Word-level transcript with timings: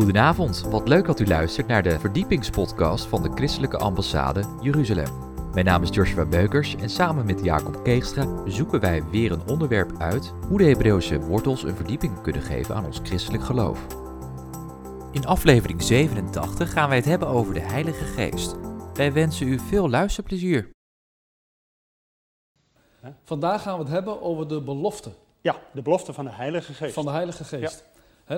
Goedenavond, 0.00 0.60
wat 0.60 0.88
leuk 0.88 1.06
dat 1.06 1.20
u 1.20 1.26
luistert 1.26 1.66
naar 1.66 1.82
de 1.82 1.98
verdiepingspodcast 1.98 3.06
van 3.06 3.22
de 3.22 3.30
Christelijke 3.34 3.76
Ambassade 3.76 4.44
Jeruzalem. 4.60 5.08
Mijn 5.52 5.64
naam 5.64 5.82
is 5.82 5.88
Joshua 5.94 6.24
Beukers 6.24 6.76
en 6.76 6.90
samen 6.90 7.26
met 7.26 7.44
Jacob 7.44 7.84
Keegstra 7.84 8.26
zoeken 8.46 8.80
wij 8.80 9.04
weer 9.04 9.32
een 9.32 9.48
onderwerp 9.48 9.92
uit 9.98 10.32
hoe 10.48 10.58
de 10.58 10.64
Hebreeuwse 10.64 11.20
wortels 11.20 11.62
een 11.62 11.76
verdieping 11.76 12.20
kunnen 12.22 12.42
geven 12.42 12.74
aan 12.74 12.84
ons 12.84 13.00
christelijk 13.02 13.42
geloof. 13.42 13.86
In 15.12 15.26
aflevering 15.26 15.82
87 15.82 16.72
gaan 16.72 16.88
wij 16.88 16.96
het 16.96 17.06
hebben 17.06 17.28
over 17.28 17.54
de 17.54 17.60
Heilige 17.60 18.04
Geest. 18.04 18.54
Wij 18.94 19.12
wensen 19.12 19.48
u 19.48 19.58
veel 19.58 19.90
luisterplezier. 19.90 20.70
Vandaag 23.24 23.62
gaan 23.62 23.76
we 23.76 23.82
het 23.84 23.92
hebben 23.92 24.22
over 24.22 24.48
de 24.48 24.62
belofte 24.62 25.12
Ja, 25.40 25.56
de 25.72 25.82
belofte 25.82 26.12
van 26.12 26.24
de 26.24 26.30
Heilige 26.32 26.72
Geest. 26.72 26.94
van 26.94 27.04
de 27.04 27.10
Heilige 27.10 27.44
Geest. 27.44 27.88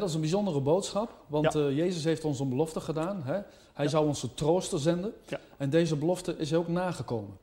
Dat 0.01 0.09
is 0.09 0.15
een 0.15 0.21
bijzondere 0.21 0.61
boodschap, 0.61 1.25
want 1.27 1.53
Ja. 1.53 1.61
eh, 1.61 1.77
Jezus 1.77 2.05
heeft 2.05 2.25
ons 2.25 2.41
een 2.41 2.49
belofte 2.49 2.81
gedaan. 2.81 3.23
Hè? 3.25 3.41
Hij 3.73 3.89
zou 3.89 4.07
ons 4.07 4.21
de 4.21 4.35
trooster 4.35 4.79
zenden. 4.79 5.13
Ja. 5.29 5.41
En 5.57 5.71
deze 5.71 5.97
belofte 5.97 6.37
is 6.37 6.55
ook 6.55 6.69
nagekomen. 6.69 7.39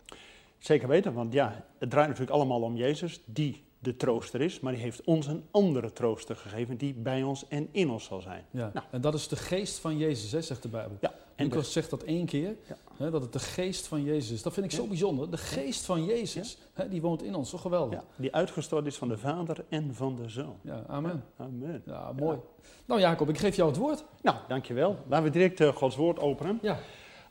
Zeker 0.58 0.88
weten, 0.88 1.14
want 1.14 1.34
ja, 1.34 1.64
het 1.78 1.90
draait 1.90 2.08
natuurlijk 2.08 2.36
allemaal 2.36 2.62
om 2.62 2.76
Jezus, 2.76 3.22
die 3.26 3.64
de 3.80 3.96
trooster 3.96 4.42
is, 4.42 4.60
maar 4.60 4.74
die 4.74 4.82
heeft 4.82 5.04
ons 5.04 5.28
een 5.28 5.44
andere 5.52 5.94
trooster 5.94 6.36
gegeven 6.36 6.78
die 6.78 6.94
bij 6.94 7.24
ons 7.24 7.48
en 7.48 7.68
in 7.72 7.90
ons 7.90 8.04
zal 8.06 8.22
zijn. 8.22 8.44
Ja. 8.52 8.72
Nou. 8.74 8.86
En 8.92 9.02
dat 9.02 9.14
is 9.14 9.28
de 9.28 9.36
geest 9.36 9.80
van 9.80 9.98
Jezus, 9.98 10.32
hè, 10.32 10.42
zegt 10.42 10.62
de 10.62 10.68
Bijbel. 10.68 10.98
Ja, 11.02 11.14
en 11.40 11.48
Lucas 11.48 11.72
zegt 11.72 11.90
dat 11.90 12.04
één 12.04 12.26
keer, 12.26 12.56
Ja. 12.68 12.78
hè, 12.98 13.12
dat 13.12 13.22
het 13.22 13.34
de 13.34 13.40
geest 13.40 13.88
van 13.88 14.04
Jezus 14.04 14.32
is. 14.32 14.42
Dat 14.42 14.54
vind 14.54 14.66
ik 14.66 14.72
zo 14.72 14.88
bijzonder. 14.88 15.32
De 15.32 15.38
geest 15.38 15.86
van 15.86 16.06
Jezus, 16.06 16.58
hè, 16.74 16.90
die 16.90 17.02
woont 17.02 17.24
in 17.24 17.36
ons. 17.36 17.50
Zo 17.50 17.58
geweldig. 17.58 18.04
die 18.16 18.36
uitgestort 18.36 18.86
is 18.86 18.96
van 18.96 19.08
de 19.08 19.18
Vader 19.18 19.66
en 19.70 19.96
van 19.96 20.16
de 20.16 20.30
Zoon. 20.30 20.56
Ja, 20.62 20.84
amen. 20.88 21.24
Amen. 21.38 21.82
Ja, 21.86 22.12
mooi. 22.12 22.38
Nou 22.86 23.00
Jacob, 23.00 23.30
ik 23.30 23.38
geef 23.38 23.56
jou 23.56 23.70
het 23.70 23.78
woord. 23.78 24.06
Nou, 24.22 24.38
dankjewel. 24.48 24.98
Laten 25.08 25.26
we 25.26 25.32
direct 25.32 25.60
eh, 25.60 25.76
Gods 25.76 25.96
woord 25.96 26.20
openen. 26.20 26.60
Ja. 26.62 26.80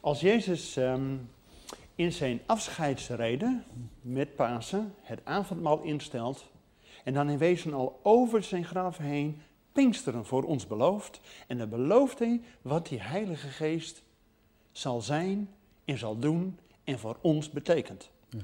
Als 0.01 0.21
Jezus 0.21 0.77
ehm, 0.77 1.17
in 1.95 2.13
zijn 2.13 2.41
afscheidsreden 2.47 3.65
met 4.01 4.35
Pasen 4.35 4.95
het 5.03 5.21
avondmaal 5.25 5.81
instelt 5.83 6.45
en 7.05 7.15
dan 7.15 7.31
in 7.31 7.39
wezen 7.39 7.75
al 7.75 8.01
over 8.03 8.43
zijn 8.43 8.65
graf 8.65 8.97
heen 8.97 9.41
Pinksteren 9.73 10.25
voor 10.25 10.43
ons 10.43 10.67
belooft 10.67 11.21
en 11.47 11.59
dan 11.59 11.69
belooft 11.69 12.19
hij 12.19 12.41
wat 12.63 12.89
die 12.89 13.01
Heilige 13.01 13.49
Geest 13.49 14.03
zal 14.73 15.01
zijn 15.01 15.49
en 15.85 15.99
zal 15.99 16.19
doen 16.19 16.59
en 16.85 16.99
voor 16.99 17.17
ons 17.21 17.51
betekent. 17.51 18.11
Ja. 18.31 18.39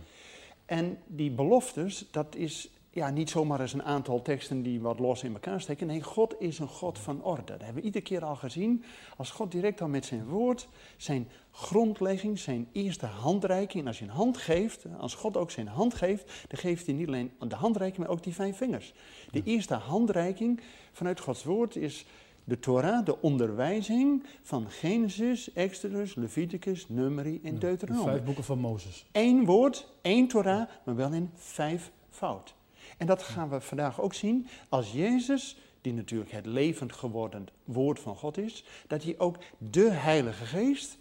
En 0.64 0.98
die 1.06 1.30
beloftes, 1.30 2.06
dat 2.10 2.34
is 2.34 2.70
ja, 2.94 3.10
niet 3.10 3.30
zomaar 3.30 3.60
eens 3.60 3.72
een 3.72 3.82
aantal 3.82 4.22
teksten 4.22 4.62
die 4.62 4.80
wat 4.80 4.98
los 4.98 5.22
in 5.22 5.32
elkaar 5.32 5.60
steken. 5.60 5.86
Nee, 5.86 6.02
God 6.02 6.34
is 6.38 6.58
een 6.58 6.68
God 6.68 6.98
van 6.98 7.22
orde. 7.22 7.44
Dat 7.44 7.60
hebben 7.60 7.80
we 7.80 7.86
iedere 7.86 8.04
keer 8.04 8.24
al 8.24 8.36
gezien. 8.36 8.84
Als 9.16 9.30
God 9.30 9.52
direct 9.52 9.80
al 9.80 9.88
met 9.88 10.04
zijn 10.04 10.24
woord, 10.26 10.68
zijn 10.96 11.28
grondlegging, 11.50 12.38
zijn 12.38 12.68
eerste 12.72 13.06
handreiking. 13.06 13.82
En 13.82 13.88
als 13.88 13.98
je 13.98 14.04
een 14.04 14.10
hand 14.10 14.36
geeft, 14.36 14.84
als 14.98 15.14
God 15.14 15.36
ook 15.36 15.50
zijn 15.50 15.68
hand 15.68 15.94
geeft, 15.94 16.32
dan 16.48 16.58
geeft 16.58 16.86
hij 16.86 16.94
niet 16.94 17.06
alleen 17.06 17.32
de 17.48 17.54
handreiking, 17.54 18.00
maar 18.06 18.16
ook 18.16 18.22
die 18.22 18.34
vijf 18.34 18.56
vingers. 18.56 18.92
De 19.30 19.42
eerste 19.44 19.74
handreiking 19.74 20.60
vanuit 20.92 21.20
Gods 21.20 21.44
woord 21.44 21.76
is 21.76 22.06
de 22.44 22.58
Torah, 22.58 23.04
de 23.04 23.20
onderwijzing 23.20 24.22
van 24.42 24.70
Genesis, 24.70 25.52
Exodus, 25.52 26.14
Leviticus, 26.14 26.88
Numeri 26.88 27.40
en 27.42 27.52
De 27.52 27.58
Deuteronomie. 27.58 28.08
vijf 28.10 28.24
boeken 28.24 28.44
van 28.44 28.58
Mozes. 28.58 29.06
Eén 29.12 29.44
woord, 29.44 29.88
één 30.02 30.28
Torah, 30.28 30.68
maar 30.84 30.96
wel 30.96 31.12
in 31.12 31.30
vijf 31.34 31.90
fout. 32.10 32.54
En 32.98 33.06
dat 33.06 33.22
gaan 33.22 33.48
we 33.48 33.60
vandaag 33.60 34.00
ook 34.00 34.14
zien 34.14 34.46
als 34.68 34.92
Jezus, 34.92 35.56
die 35.80 35.92
natuurlijk 35.92 36.30
het 36.30 36.46
levend 36.46 36.92
geworden 36.92 37.46
woord 37.64 38.00
van 38.00 38.16
God 38.16 38.38
is, 38.38 38.64
dat 38.86 39.02
hij 39.02 39.14
ook 39.18 39.36
de 39.58 39.90
Heilige 39.90 40.44
Geest 40.44 40.98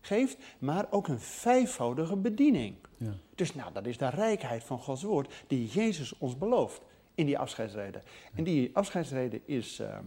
geeft, 0.00 0.36
maar 0.58 0.86
ook 0.90 1.08
een 1.08 1.20
vijfvoudige 1.20 2.16
bediening. 2.16 2.74
Ja. 2.96 3.14
Dus 3.34 3.54
nou, 3.54 3.72
dat 3.72 3.86
is 3.86 3.98
de 3.98 4.08
rijkheid 4.08 4.64
van 4.64 4.78
Gods 4.78 5.02
woord 5.02 5.32
die 5.46 5.66
Jezus 5.66 6.18
ons 6.18 6.38
belooft 6.38 6.80
in 7.14 7.26
die 7.26 7.38
afscheidsreden. 7.38 8.02
En 8.34 8.44
die 8.44 8.70
afscheidsreden 8.72 9.40
is 9.44 9.78
ehm, 9.80 10.04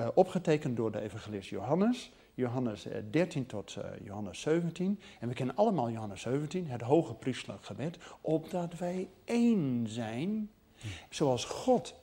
eh, 0.00 0.08
opgetekend 0.14 0.76
door 0.76 0.92
de 0.92 1.00
evangelist 1.00 1.48
Johannes. 1.48 2.12
Johannes 2.34 2.86
eh, 2.86 3.02
13 3.10 3.46
tot 3.46 3.76
eh, 3.76 3.90
Johannes 4.04 4.40
17. 4.40 5.00
En 5.20 5.28
we 5.28 5.34
kennen 5.34 5.56
allemaal 5.56 5.90
Johannes 5.90 6.20
17, 6.20 6.66
het 6.66 6.80
hoge 6.80 7.14
priestelijk 7.14 7.64
gebed. 7.64 7.98
Opdat 8.20 8.78
wij 8.78 9.08
één 9.24 9.86
zijn, 9.88 10.50
zoals 11.10 11.44
God 11.44 11.94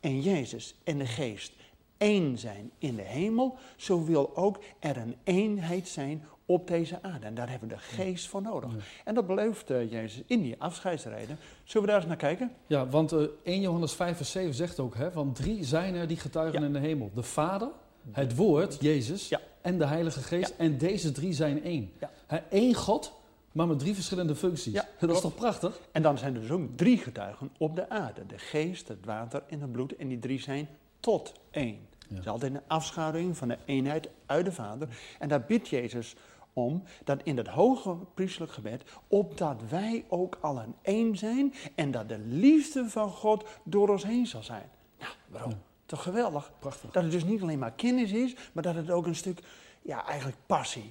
en 0.00 0.20
Jezus 0.20 0.74
en 0.84 0.98
de 0.98 1.06
Geest 1.06 1.52
één 1.96 2.38
zijn 2.38 2.70
in 2.78 2.96
de 2.96 3.02
hemel. 3.02 3.58
Zo 3.76 4.04
wil 4.04 4.36
ook 4.36 4.62
er 4.78 4.96
een 4.96 5.16
eenheid 5.24 5.88
zijn 5.88 6.24
op 6.50 6.68
deze 6.68 7.02
aarde. 7.02 7.26
En 7.26 7.34
daar 7.34 7.50
hebben 7.50 7.68
we 7.68 7.74
de 7.74 7.80
Geest 7.80 8.26
voor 8.28 8.42
nodig. 8.42 8.70
Ja. 8.72 8.78
En 9.04 9.14
dat 9.14 9.26
belooft 9.26 9.70
eh, 9.70 9.90
Jezus 9.90 10.22
in 10.26 10.42
die 10.42 10.54
afscheidsreden. 10.58 11.38
Zullen 11.64 11.86
we 11.86 11.92
daar 11.92 12.00
eens 12.00 12.08
naar 12.08 12.16
kijken? 12.16 12.52
Ja, 12.66 12.86
want 12.86 13.12
eh 13.12 13.22
1 13.42 13.60
Johannes 13.60 13.92
5 13.92 14.16
vers 14.16 14.30
7 14.30 14.54
zegt 14.54 14.80
ook, 14.80 14.94
hè, 14.96 15.12
van 15.12 15.32
drie 15.32 15.64
zijn 15.64 15.94
er 15.94 16.06
die 16.06 16.16
getuigen 16.16 16.60
Ja. 16.60 16.66
in 16.66 16.72
de 16.72 16.78
hemel. 16.78 17.10
De 17.14 17.22
Vader, 17.22 17.68
het 18.10 18.34
Woord, 18.36 18.76
Jezus 18.80 19.28
Ja. 19.28 19.40
en 19.60 19.78
de 19.78 19.86
Heilige 19.86 20.20
Geest. 20.22 20.54
En 20.56 20.78
deze 20.78 21.12
drie 21.12 21.32
zijn 21.32 21.64
één. 21.64 21.92
Hè, 22.26 22.36
één 22.36 22.74
God, 22.74 23.12
maar 23.52 23.66
met 23.66 23.78
drie 23.78 23.94
verschillende 23.94 24.34
functies. 24.34 24.72
Ja, 24.72 24.88
dat 25.00 25.10
is 25.10 25.20
toch 25.20 25.34
prachtig? 25.34 25.80
En 25.92 26.02
dan 26.02 26.18
zijn 26.18 26.34
er 26.34 26.40
dus 26.40 26.50
ook 26.50 26.76
drie 26.76 26.98
getuigen 26.98 27.50
op 27.58 27.76
de 27.76 27.88
aarde. 27.90 28.26
De 28.26 28.38
geest, 28.38 28.88
het 28.88 29.04
water 29.04 29.42
en 29.48 29.60
het 29.60 29.72
bloed. 29.72 29.96
En 29.96 30.08
die 30.08 30.18
drie 30.18 30.40
zijn 30.40 30.68
tot 31.00 31.32
één. 31.50 31.86
Dat 32.08 32.18
is 32.18 32.26
altijd 32.26 32.54
een 32.54 32.60
afschaduwing 32.66 33.36
van 33.36 33.48
de 33.48 33.56
eenheid 33.64 34.08
uit 34.26 34.44
de 34.44 34.52
Vader. 34.52 34.88
En 35.18 35.28
daar 35.28 35.44
bidt 35.44 35.68
Jezus 35.68 36.14
om 36.58 36.82
dat 37.04 37.20
in 37.22 37.36
het 37.36 37.48
hoge 37.48 37.96
priestelijk 38.14 38.52
gebed, 38.52 38.82
opdat 39.08 39.60
wij 39.68 40.04
ook 40.08 40.38
allen 40.40 40.74
één 40.82 41.16
zijn 41.16 41.54
en 41.74 41.90
dat 41.90 42.08
de 42.08 42.18
liefde 42.18 42.88
van 42.88 43.10
God 43.10 43.44
door 43.64 43.88
ons 43.88 44.04
heen 44.04 44.26
zal 44.26 44.42
zijn. 44.42 44.68
Nou, 44.98 45.12
waarom? 45.28 45.50
Ja. 45.50 45.56
Toch 45.86 46.02
geweldig? 46.02 46.52
Prachtig. 46.58 46.90
Dat 46.90 47.02
het 47.02 47.12
dus 47.12 47.24
niet 47.24 47.42
alleen 47.42 47.58
maar 47.58 47.72
kennis 47.72 48.12
is, 48.12 48.36
maar 48.52 48.62
dat 48.62 48.74
het 48.74 48.90
ook 48.90 49.06
een 49.06 49.14
stuk, 49.14 49.40
ja, 49.82 50.06
eigenlijk 50.06 50.38
passie. 50.46 50.88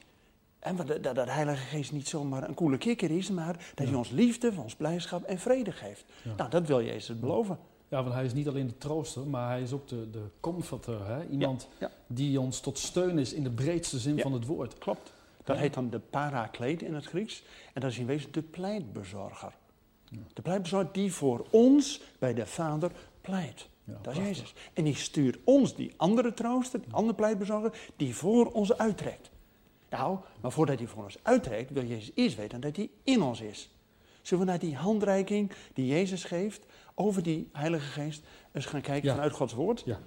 En 0.60 0.76
dat, 0.76 1.04
dat, 1.04 1.30
Heilige 1.30 1.66
Geest 1.66 1.92
niet 1.92 2.08
zomaar 2.08 2.48
een 2.48 2.54
koele 2.54 2.78
kikker 2.78 3.12
is, 3.12 3.30
maar 3.30 3.54
dat 3.54 3.86
Ja. 3.86 3.86
hij 3.86 3.94
ons 3.96 4.10
liefde, 4.10 4.52
ons 4.58 4.76
blijdschap 4.76 5.24
en 5.24 5.40
vrede 5.40 5.72
geeft. 5.72 6.06
Ja. 6.24 6.34
Nou, 6.38 6.50
dat 6.50 6.68
wil 6.68 6.82
Jezus 6.84 7.20
beloven. 7.20 7.60
Ja, 7.90 8.02
want 8.04 8.14
hij 8.16 8.26
is 8.26 8.34
niet 8.34 8.48
alleen 8.48 8.68
de 8.68 8.78
trooster, 8.78 9.28
maar 9.28 9.50
hij 9.50 9.62
is 9.62 9.72
ook 9.72 9.88
de, 9.88 10.10
de 10.10 10.24
comforter. 10.40 11.08
Hè? 11.08 11.26
Iemand 11.26 11.68
ja. 11.80 11.92
die 12.08 12.40
ons 12.40 12.60
tot 12.60 12.78
steun 12.78 13.20
is 13.20 13.34
in 13.34 13.44
de 13.44 13.52
breedste 13.52 14.00
zin 14.00 14.16
Ja. 14.16 14.22
van 14.22 14.34
het 14.34 14.46
woord. 14.46 14.78
Klopt. 14.78 15.14
Dat 15.48 15.58
heet 15.58 15.74
dan 15.74 15.90
de 15.90 16.00
parakleed 16.00 16.82
in 16.82 16.94
het 16.94 17.06
Grieks. 17.06 17.44
En 17.74 17.82
dat 17.82 17.92
is 17.92 17.98
in 17.98 18.06
wezen 18.06 18.32
de 18.32 18.42
pleitbezorger. 18.42 19.54
De 20.34 20.42
pleitbezorger 20.42 20.90
die 20.94 21.14
voor 21.14 21.46
ons 21.50 22.02
bij 22.20 22.34
de 22.34 22.46
Vader 22.46 22.92
pleit. 23.22 23.68
Ja, 23.84 23.98
Dat 24.02 24.14
is. 24.18 24.20
Jezus. 24.24 24.54
En 24.74 24.84
die 24.84 24.96
stuurt 24.96 25.38
ons, 25.44 25.76
die 25.76 25.94
andere 25.98 26.34
trooster, 26.34 26.82
die 26.82 26.94
andere 26.94 27.16
pleitbezorger, 27.16 27.78
die 27.96 28.16
voor 28.16 28.52
ons 28.52 28.78
uittrekt. 28.78 29.30
Nou, 29.90 30.18
maar 30.42 30.52
voordat 30.52 30.78
hij 30.80 30.88
voor 30.88 31.04
ons 31.04 31.18
uittrekt, 31.22 31.72
wil 31.72 31.86
Jezus 31.86 32.12
eerst 32.16 32.36
weten 32.36 32.60
dat 32.62 32.76
hij 32.76 32.90
in 33.04 33.22
ons 33.22 33.42
is. 33.42 33.70
Zullen 34.22 34.46
we 34.46 34.50
naar 34.52 34.60
die 34.60 34.76
handreiking 34.76 35.52
die 35.74 35.88
Jezus 35.88 36.24
geeft 36.24 36.66
over 36.94 37.24
die 37.24 37.50
Heilige 37.52 37.86
Geest 38.02 38.22
eens 38.52 38.66
gaan 38.66 38.82
kijken 38.82 39.08
Ja. 39.10 39.14
vanuit 39.16 39.34
Gods 39.34 39.54
woord? 39.54 39.82
Ja. 39.86 40.00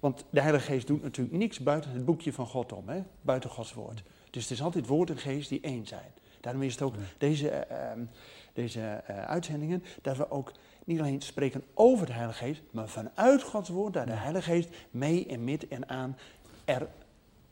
Want 0.00 0.24
de 0.30 0.40
Heilige 0.40 0.64
Geest 0.64 0.86
doet 0.86 1.02
natuurlijk 1.02 1.36
niks 1.36 1.58
buiten 1.60 1.90
het 1.90 2.04
boekje 2.04 2.32
van 2.32 2.46
God 2.46 2.72
om, 2.72 2.88
hè? 2.88 3.02
buiten 3.20 3.50
Gods 3.50 3.72
woord. 3.74 4.02
Dus 4.32 4.42
het 4.42 4.52
is 4.52 4.62
altijd 4.62 4.86
woord 4.86 5.10
en 5.10 5.16
geest 5.18 5.48
die 5.48 5.60
één 5.60 5.86
zijn. 5.86 6.12
Daarom 6.40 6.62
is 6.62 6.72
het 6.72 6.82
ook 6.82 6.94
Ja. 6.94 7.00
deze, 7.18 7.48
ehm, 7.48 8.00
deze 8.52 8.80
eh, 8.80 9.24
uitzendingen, 9.24 9.82
dat 10.02 10.16
we 10.16 10.30
ook 10.30 10.52
niet 10.84 10.98
alleen 11.00 11.20
spreken 11.20 11.64
over 11.74 12.06
de 12.06 12.12
Heilige 12.12 12.44
Geest, 12.44 12.60
maar 12.70 12.88
vanuit 12.88 13.42
Gods 13.42 13.68
woord, 13.68 13.92
dat 13.92 14.04
de 14.06 14.12
Ja. 14.12 14.16
Heilige 14.18 14.50
Geest 14.50 14.68
mee 14.90 15.26
en 15.26 15.44
met 15.44 15.68
en 15.68 15.88
aan 15.88 16.16
er 16.64 16.88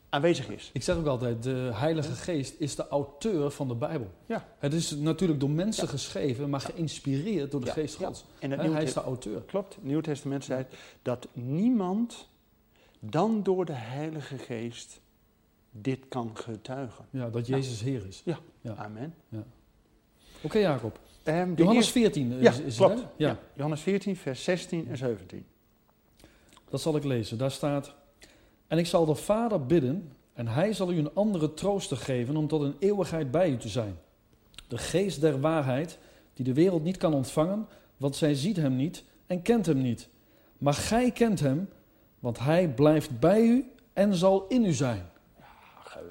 aanwezig 0.09 0.49
is. 0.49 0.69
Ik 0.73 0.83
zeg 0.83 0.95
ook 0.95 1.05
altijd, 1.05 1.43
de 1.43 1.69
Heilige 1.73 2.11
Geest 2.13 2.55
is 2.59 2.75
de 2.75 2.87
auteur 2.87 3.51
van 3.51 3.67
de 3.67 3.75
Bijbel. 3.75 4.11
Ja. 4.25 4.45
Het 4.59 4.73
is 4.73 4.91
natuurlijk 4.95 5.39
door 5.39 5.49
mensen 5.49 5.83
Ja. 5.83 5.89
geschreven, 5.89 6.49
maar 6.49 6.59
geïnspireerd 6.61 7.51
door 7.51 7.59
de 7.59 7.65
Ja, 7.65 7.73
Geest 7.73 7.99
ja. 7.99 8.05
Gods. 8.05 8.25
En 8.39 8.51
Hè, 8.51 8.57
Nieuwe 8.57 8.73
hij 8.73 8.83
is 8.83 8.93
de 8.93 9.01
auteur. 9.01 9.41
Klopt, 9.41 9.75
het 9.75 9.83
Nieuw 9.83 10.01
Testament 10.01 10.43
zei 10.43 10.65
dat 11.01 11.27
niemand 11.33 12.27
dan 12.99 13.43
door 13.43 13.65
de 13.65 13.73
Heilige 13.73 14.37
Geest 14.37 14.99
dit 15.71 15.99
kan 16.09 16.31
getuigen. 16.33 17.05
Ja, 17.09 17.29
dat 17.29 17.47
Jezus 17.47 17.81
Heer 17.81 18.07
is. 18.07 18.21
Ja. 18.25 18.39
Ja. 18.61 18.75
Amen. 18.75 19.13
Oké 20.41 20.57
Jacob. 20.57 20.99
Ehm, 21.23 21.53
Johannes 21.55 21.75
eerste- 21.75 21.91
14 21.99 22.31
is, 22.31 22.41
Ja, 22.57 22.63
is 22.65 22.75
klopt. 22.77 22.93
het, 22.93 23.01
hè? 23.03 23.07
Ja. 23.17 23.27
Ja. 23.27 23.39
Johannes 23.53 23.81
14, 23.81 24.15
vers 24.15 24.43
16 24.43 24.87
en 24.87 24.97
17. 24.97 25.45
Dat 26.69 26.81
zal 26.81 26.95
ik 26.95 27.03
lezen. 27.03 27.37
Daar 27.37 27.51
staat: 27.51 27.95
En 28.67 28.77
ik 28.77 28.85
zal 28.85 29.05
de 29.05 29.15
Vader 29.15 29.65
bidden, 29.65 30.11
en 30.33 30.47
hij 30.47 30.73
zal 30.73 30.91
u 30.91 30.97
een 30.97 31.13
andere 31.13 31.53
trooster 31.53 31.97
geven 31.97 32.35
om 32.35 32.47
tot 32.47 32.61
een 32.61 32.75
eeuwigheid 32.79 33.31
bij 33.31 33.49
u 33.51 33.57
te 33.57 33.69
zijn. 33.69 33.97
De 34.67 34.77
geest 34.77 35.21
der 35.21 35.39
waarheid, 35.39 35.97
die 36.33 36.45
de 36.45 36.53
wereld 36.53 36.83
niet 36.83 36.97
kan 36.97 37.13
ontvangen, 37.13 37.67
want 37.97 38.15
zij 38.15 38.33
ziet 38.35 38.55
hem 38.55 38.75
niet 38.75 39.03
en 39.27 39.41
kent 39.41 39.65
hem 39.65 39.81
niet. 39.81 40.09
Maar 40.57 40.73
gij 40.73 41.11
kent 41.11 41.39
hem, 41.39 41.69
want 42.19 42.39
hij 42.39 42.69
blijft 42.69 43.19
bij 43.19 43.41
u 43.41 43.71
en 43.93 44.15
zal 44.15 44.47
in 44.47 44.65
u 44.65 44.73
zijn. 44.73 45.09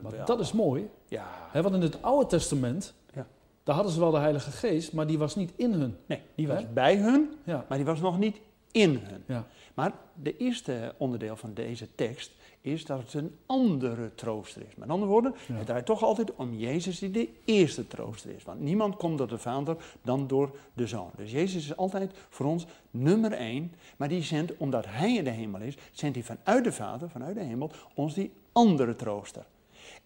Maar 0.03 0.25
dat 0.25 0.41
is 0.41 0.53
mooi. 0.53 0.89
Ja. 1.09 1.27
Want 1.53 1.75
in 1.75 1.81
het 1.81 2.03
Oude 2.03 2.27
Testament, 2.27 2.95
Ja. 3.15 3.27
daar 3.63 3.75
hadden 3.75 3.93
ze 3.93 4.01
wel 4.01 4.11
de 4.11 4.19
Heilige 4.19 4.51
Geest, 4.51 4.93
maar 4.93 5.07
die 5.07 5.19
was 5.19 5.37
niet 5.37 5.53
in 5.57 5.73
hun. 5.73 5.97
Nee, 6.07 6.21
die 6.35 6.49
was 6.49 6.73
bij 6.73 6.97
hun, 6.97 7.31
Ja, 7.45 7.65
maar 7.69 7.79
die 7.79 7.87
was 7.87 8.01
nog 8.01 8.19
niet 8.19 8.41
in 8.73 8.91
hun. 9.03 9.23
ja, 9.27 9.47
Maar 9.75 9.93
de 10.15 10.37
eerste 10.37 10.95
onderdeel 10.99 11.37
van 11.37 11.55
deze 11.55 11.95
tekst 11.95 12.33
is 12.61 12.85
dat 12.85 12.99
het 13.03 13.15
een 13.15 13.37
andere 13.47 14.15
trooster 14.15 14.63
is. 14.69 14.75
Met 14.75 14.89
andere 14.89 15.11
woorden, 15.11 15.35
het 15.53 15.67
draait 15.67 15.87
toch 15.87 16.03
altijd 16.03 16.35
om 16.37 16.55
Jezus 16.55 16.99
die 16.99 17.11
de 17.11 17.29
eerste 17.45 17.87
trooster 17.87 18.31
is. 18.31 18.43
Want 18.43 18.61
niemand 18.61 18.97
komt 18.97 19.19
door 19.19 19.29
de 19.29 19.39
Vader 19.39 19.77
dan 20.03 20.27
door 20.27 20.51
de 20.73 20.87
Zoon. 20.87 21.11
Dus 21.17 21.31
Jezus 21.33 21.65
is 21.65 21.77
altijd 21.77 22.13
voor 22.29 22.47
ons 22.47 22.67
nummer 22.91 23.33
één. 23.33 23.73
Maar 23.97 24.09
die 24.09 24.23
zendt, 24.23 24.53
omdat 24.57 24.85
Hij 24.89 25.15
in 25.17 25.25
de 25.25 25.31
hemel 25.31 25.61
is, 25.61 25.77
zendt 25.93 26.17
Hij 26.17 26.25
vanuit 26.37 26.65
de 26.65 26.73
Vader, 26.73 27.11
vanuit 27.11 27.35
de 27.35 27.43
hemel, 27.43 27.71
ons 27.95 28.15
die 28.15 28.33
andere 28.53 28.97
trooster. 28.97 29.45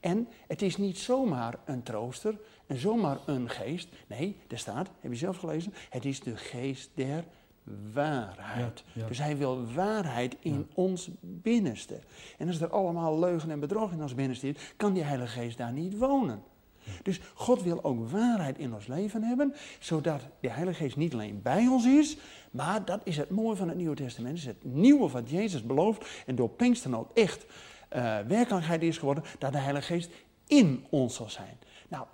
En 0.05 0.29
het 0.47 0.63
is 0.63 0.77
niet 0.77 0.99
zomaar 0.99 1.59
een 1.65 1.83
trooster 1.83 2.39
en 2.67 2.79
zomaar 2.79 3.19
een 3.27 3.51
geest. 3.51 3.89
Nee, 4.07 4.37
er 4.49 4.59
staat, 4.59 4.91
heb 5.01 5.11
je 5.11 5.19
zelf 5.19 5.37
gelezen, 5.37 5.75
het 5.91 6.05
is 6.05 6.21
de 6.21 6.37
geest 6.37 6.91
der 6.95 7.25
waarheid. 7.93 8.85
Ja, 8.93 9.03
ja. 9.03 9.09
Dus 9.09 9.19
hij 9.19 9.37
wil 9.37 9.73
waarheid 9.73 10.37
in 10.41 10.69
ons 10.75 11.11
binnenste. 11.21 11.99
En 12.39 12.47
als 12.47 12.61
er 12.61 12.71
allemaal 12.71 13.19
leugen 13.19 13.51
en 13.51 13.61
bedrog 13.61 13.93
in 13.93 14.03
ons 14.03 14.15
binnenste 14.15 14.49
is, 14.49 14.73
kan 14.77 14.93
die 14.93 15.03
Heilige 15.03 15.41
Geest 15.41 15.59
daar 15.59 15.73
niet 15.73 15.99
wonen. 15.99 16.43
Dus 17.03 17.21
God 17.35 17.63
wil 17.63 17.85
ook 17.85 18.09
waarheid 18.09 18.59
in 18.59 18.75
ons 18.75 18.87
leven 18.87 19.23
hebben, 19.23 19.55
zodat 19.79 20.21
de 20.41 20.51
Heilige 20.51 20.83
Geest 20.83 20.97
niet 20.97 21.13
alleen 21.13 21.41
bij 21.43 21.67
ons 21.67 21.87
is, 21.87 22.17
maar 22.51 22.85
dat 22.85 23.01
is 23.05 23.17
het 23.17 23.31
mooie 23.31 23.57
van 23.57 23.69
het 23.69 23.77
Nieuwe 23.77 23.97
Testament, 23.97 24.39
is 24.39 24.47
het 24.47 24.65
nieuwe 24.65 25.09
wat 25.09 25.31
Jezus 25.31 25.63
belooft 25.63 26.23
en 26.27 26.35
door 26.35 26.49
Pinksteren 26.49 26.99
ook 26.99 27.11
echt 27.15 27.47
eh, 27.95 28.19
werkelijkheid 28.27 28.83
is 28.83 28.99
geworden, 28.99 29.25
dat 29.39 29.53
de 29.53 29.59
Heilige 29.59 29.87
Geest 29.87 30.11
in 30.47 30.87
ons 30.91 31.15
zal 31.15 31.31
zijn. 31.31 31.59
Nou, 31.89 32.07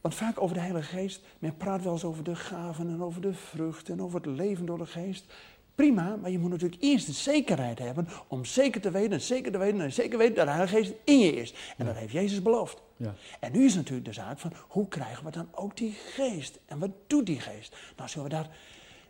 want 0.00 0.14
vaak 0.14 0.40
over 0.40 0.54
de 0.54 0.62
Heilige 0.62 0.96
Geest, 0.96 1.20
men 1.38 1.56
praat 1.56 1.82
wel 1.82 1.92
eens 1.92 2.04
over 2.04 2.24
de 2.24 2.36
gaven 2.36 2.88
en 2.88 3.02
over 3.02 3.20
de 3.20 3.34
vruchten 3.34 3.94
en 3.94 4.02
over 4.02 4.20
het 4.20 4.26
leven 4.26 4.66
door 4.66 4.78
de 4.78 4.86
Geest. 4.86 5.32
Prima, 5.74 6.16
maar 6.16 6.30
je 6.30 6.38
moet 6.38 6.50
natuurlijk 6.50 6.82
eerst 6.82 7.06
de 7.06 7.12
zekerheid 7.12 7.78
hebben 7.78 8.08
om 8.28 8.44
zeker 8.44 8.80
te 8.80 8.90
weten 8.90 9.12
en 9.12 9.20
zeker 9.20 9.52
te 9.52 9.58
weten 9.58 9.80
en 9.80 9.92
zeker 9.92 10.18
weten 10.18 10.34
dat 10.34 10.44
de 10.44 10.50
Heilige 10.50 10.76
Geest 10.76 10.92
in 11.04 11.18
je 11.18 11.32
is. 11.32 11.54
En 11.76 11.86
dat 11.86 11.96
heeft 11.96 12.12
Jezus 12.12 12.42
beloofd. 12.42 12.82
ja. 12.96 13.14
En 13.40 13.52
nu 13.52 13.64
is 13.64 13.74
natuurlijk 13.74 14.06
de 14.06 14.12
zaak 14.12 14.38
van 14.38 14.52
hoe 14.68 14.88
krijgen 14.88 15.24
we 15.24 15.30
dan 15.30 15.48
ook 15.50 15.76
die 15.76 15.92
geest? 15.92 16.58
En 16.66 16.78
wat 16.78 16.90
doet 17.06 17.26
die 17.26 17.40
geest? 17.40 17.76
Nou, 17.96 18.08
zullen 18.08 18.28
we 18.28 18.34
daar 18.34 18.48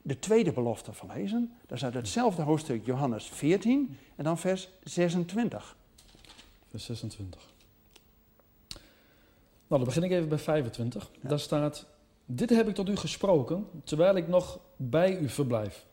de 0.03 0.19
tweede 0.19 0.53
belofte 0.53 0.93
van 0.93 1.11
lezen? 1.15 1.53
Dat 1.67 1.77
is 1.77 1.85
uit 1.85 1.95
hetzelfde 1.95 2.43
hoofdstuk 2.43 2.87
Johannes 2.87 3.29
14 3.29 3.99
en 4.17 4.25
dan 4.25 4.39
vers 4.39 4.69
26. 4.83 5.77
Vers 6.75 6.87
26. 6.87 7.41
Nou, 9.67 9.85
dan 9.85 9.85
begin 9.85 10.03
ik 10.03 10.11
even 10.11 10.29
bij 10.29 10.39
25. 10.39 11.11
Ja. 11.23 11.29
Daar 11.29 11.41
staat, 11.41 11.87
dit 12.27 12.51
heb 12.51 12.69
ik 12.69 12.75
tot 12.75 12.89
u 12.89 12.97
gesproken, 12.97 13.67
terwijl 13.85 14.17
ik 14.17 14.29
nog 14.29 14.59
bij 14.77 15.19
u 15.19 15.29
verblijf. 15.29 15.87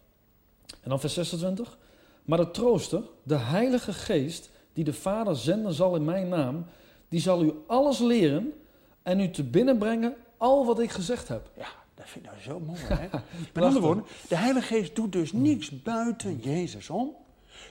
En 0.82 0.90
dan 0.90 1.00
vers 1.00 1.14
26. 1.14 1.78
Maar 2.24 2.38
de 2.38 2.52
trooster, 2.52 3.04
de 3.24 3.36
heilige 3.36 3.94
geest, 3.94 4.50
die 4.74 4.84
de 4.84 4.94
Vader 4.94 5.36
zenden 5.36 5.74
zal 5.74 5.96
in 5.96 6.06
mijn 6.06 6.30
naam, 6.30 6.66
die 7.10 7.20
zal 7.20 7.44
u 7.44 7.54
alles 7.68 8.00
leren 8.00 8.54
en 9.02 9.20
u 9.20 9.30
te 9.30 9.44
binnenbrengen 9.44 10.16
al 10.38 10.66
wat 10.66 10.80
ik 10.80 10.92
gezegd 10.92 11.28
heb. 11.28 11.52
Ja, 11.58 11.70
dat 11.94 12.10
vind 12.10 12.26
ik 12.26 12.32
nou 12.32 12.44
zo 12.44 12.60
mooi. 12.60 12.80
Hè? 12.84 13.08
Met 13.54 13.64
andere 13.64 13.86
woorden, 13.86 14.06
de 14.30 14.36
Heilige 14.36 14.68
Geest 14.68 14.96
doet 14.96 15.12
dus 15.12 15.32
niks 15.32 15.82
buiten 15.82 16.38
Jezus 16.38 16.90
om. 16.90 17.16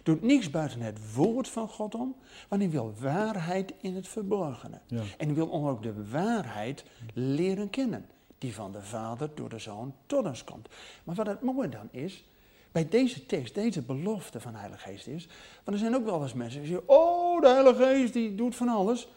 Doet 0.02 0.22
niks 0.22 0.50
buiten 0.50 0.80
het 0.80 1.14
woord 1.14 1.48
van 1.48 1.68
God 1.68 1.94
om. 1.94 2.16
Want 2.48 2.62
hij 2.62 2.70
wil 2.70 2.94
waarheid 3.00 3.74
in 3.80 3.94
het 3.94 4.08
verborgene. 4.08 4.80
Ja. 4.86 5.02
En 5.18 5.26
hij 5.26 5.34
wil 5.34 5.48
ons 5.48 5.68
ook 5.68 5.82
de 5.82 6.10
waarheid 6.10 6.84
leren 7.14 7.70
kennen. 7.70 8.06
Die 8.38 8.54
van 8.54 8.72
de 8.72 8.82
Vader 8.82 9.30
door 9.34 9.48
de 9.48 9.58
Zoon 9.58 9.94
tot 10.06 10.26
ons 10.26 10.44
komt. 10.44 10.68
Maar 11.04 11.14
wat 11.14 11.26
het 11.26 11.42
mooie 11.42 11.68
dan 11.68 11.88
is, 11.90 12.24
bij 12.72 12.88
deze 12.88 13.26
tekst, 13.26 13.54
deze 13.54 13.82
belofte 13.82 14.40
van 14.40 14.52
de 14.52 14.58
Heilige 14.58 14.88
Geest 14.88 15.06
is. 15.06 15.28
Want 15.64 15.76
er 15.76 15.78
zijn 15.78 15.94
ook 15.94 16.04
wel 16.04 16.22
eens 16.22 16.32
mensen 16.32 16.60
die 16.60 16.68
zeggen, 16.68 16.88
oh 16.88 17.40
de 17.40 17.48
Heilige 17.48 17.82
Geest 17.82 18.12
die 18.12 18.34
doet 18.34 18.56
van 18.56 18.68
alles. 18.68 19.08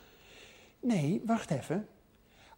Nee, 0.79 1.21
wacht 1.25 1.51
even. 1.51 1.87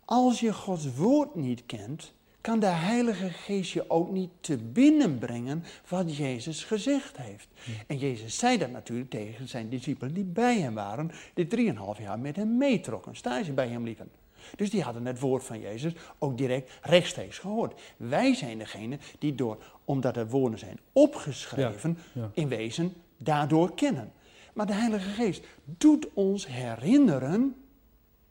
Als 0.06 0.40
je 0.40 0.54
Gods 0.54 0.96
woord 0.96 1.36
niet 1.36 1.66
kent, 1.66 2.14
kan 2.46 2.60
de 2.60 2.66
Heilige 2.66 3.30
Geest 3.30 3.72
je 3.72 3.90
ook 3.90 4.12
niet 4.12 4.30
te 4.40 4.58
binnen 4.58 5.18
brengen 5.18 5.64
wat 5.90 6.18
Jezus 6.18 6.64
gezegd 6.64 7.18
heeft. 7.18 7.48
En 7.88 7.98
Jezus 7.98 8.38
zei 8.38 8.58
dat 8.58 8.72
natuurlijk 8.72 9.10
tegen 9.10 9.48
zijn 9.48 9.70
discipelen 9.70 10.14
die 10.14 10.24
bij 10.24 10.60
hem 10.60 10.74
waren, 10.74 11.12
die 11.34 11.48
drieënhalf 11.48 12.00
jaar 12.00 12.20
met 12.20 12.36
hem 12.36 12.58
meetrokken, 12.58 13.16
stage 13.16 13.54
bij 13.54 13.68
hem 13.68 13.84
liepen. 13.84 14.10
Dus 14.56 14.70
die 14.70 14.82
hadden 14.82 15.06
het 15.06 15.20
woord 15.20 15.44
van 15.44 15.60
Jezus 15.60 15.94
ook 16.20 16.38
direct 16.38 16.72
rechtstreeks 16.82 17.38
gehoord. 17.38 17.82
Wij 17.98 18.34
zijn 18.36 18.58
degene 18.58 18.98
die 19.20 19.36
door, 19.36 19.64
omdat 19.86 20.18
er 20.18 20.30
woorden 20.30 20.60
zijn 20.60 20.80
opgeschreven, 20.92 21.98
Ja, 22.14 22.22
ja. 22.22 22.30
in 22.34 22.48
wezen 22.48 22.94
daardoor 23.18 23.74
kennen. 23.76 24.12
Maar 24.54 24.66
de 24.66 24.74
Heilige 24.74 25.10
Geest 25.10 25.46
doet 25.64 26.08
ons 26.14 26.48
herinneren 26.48 27.56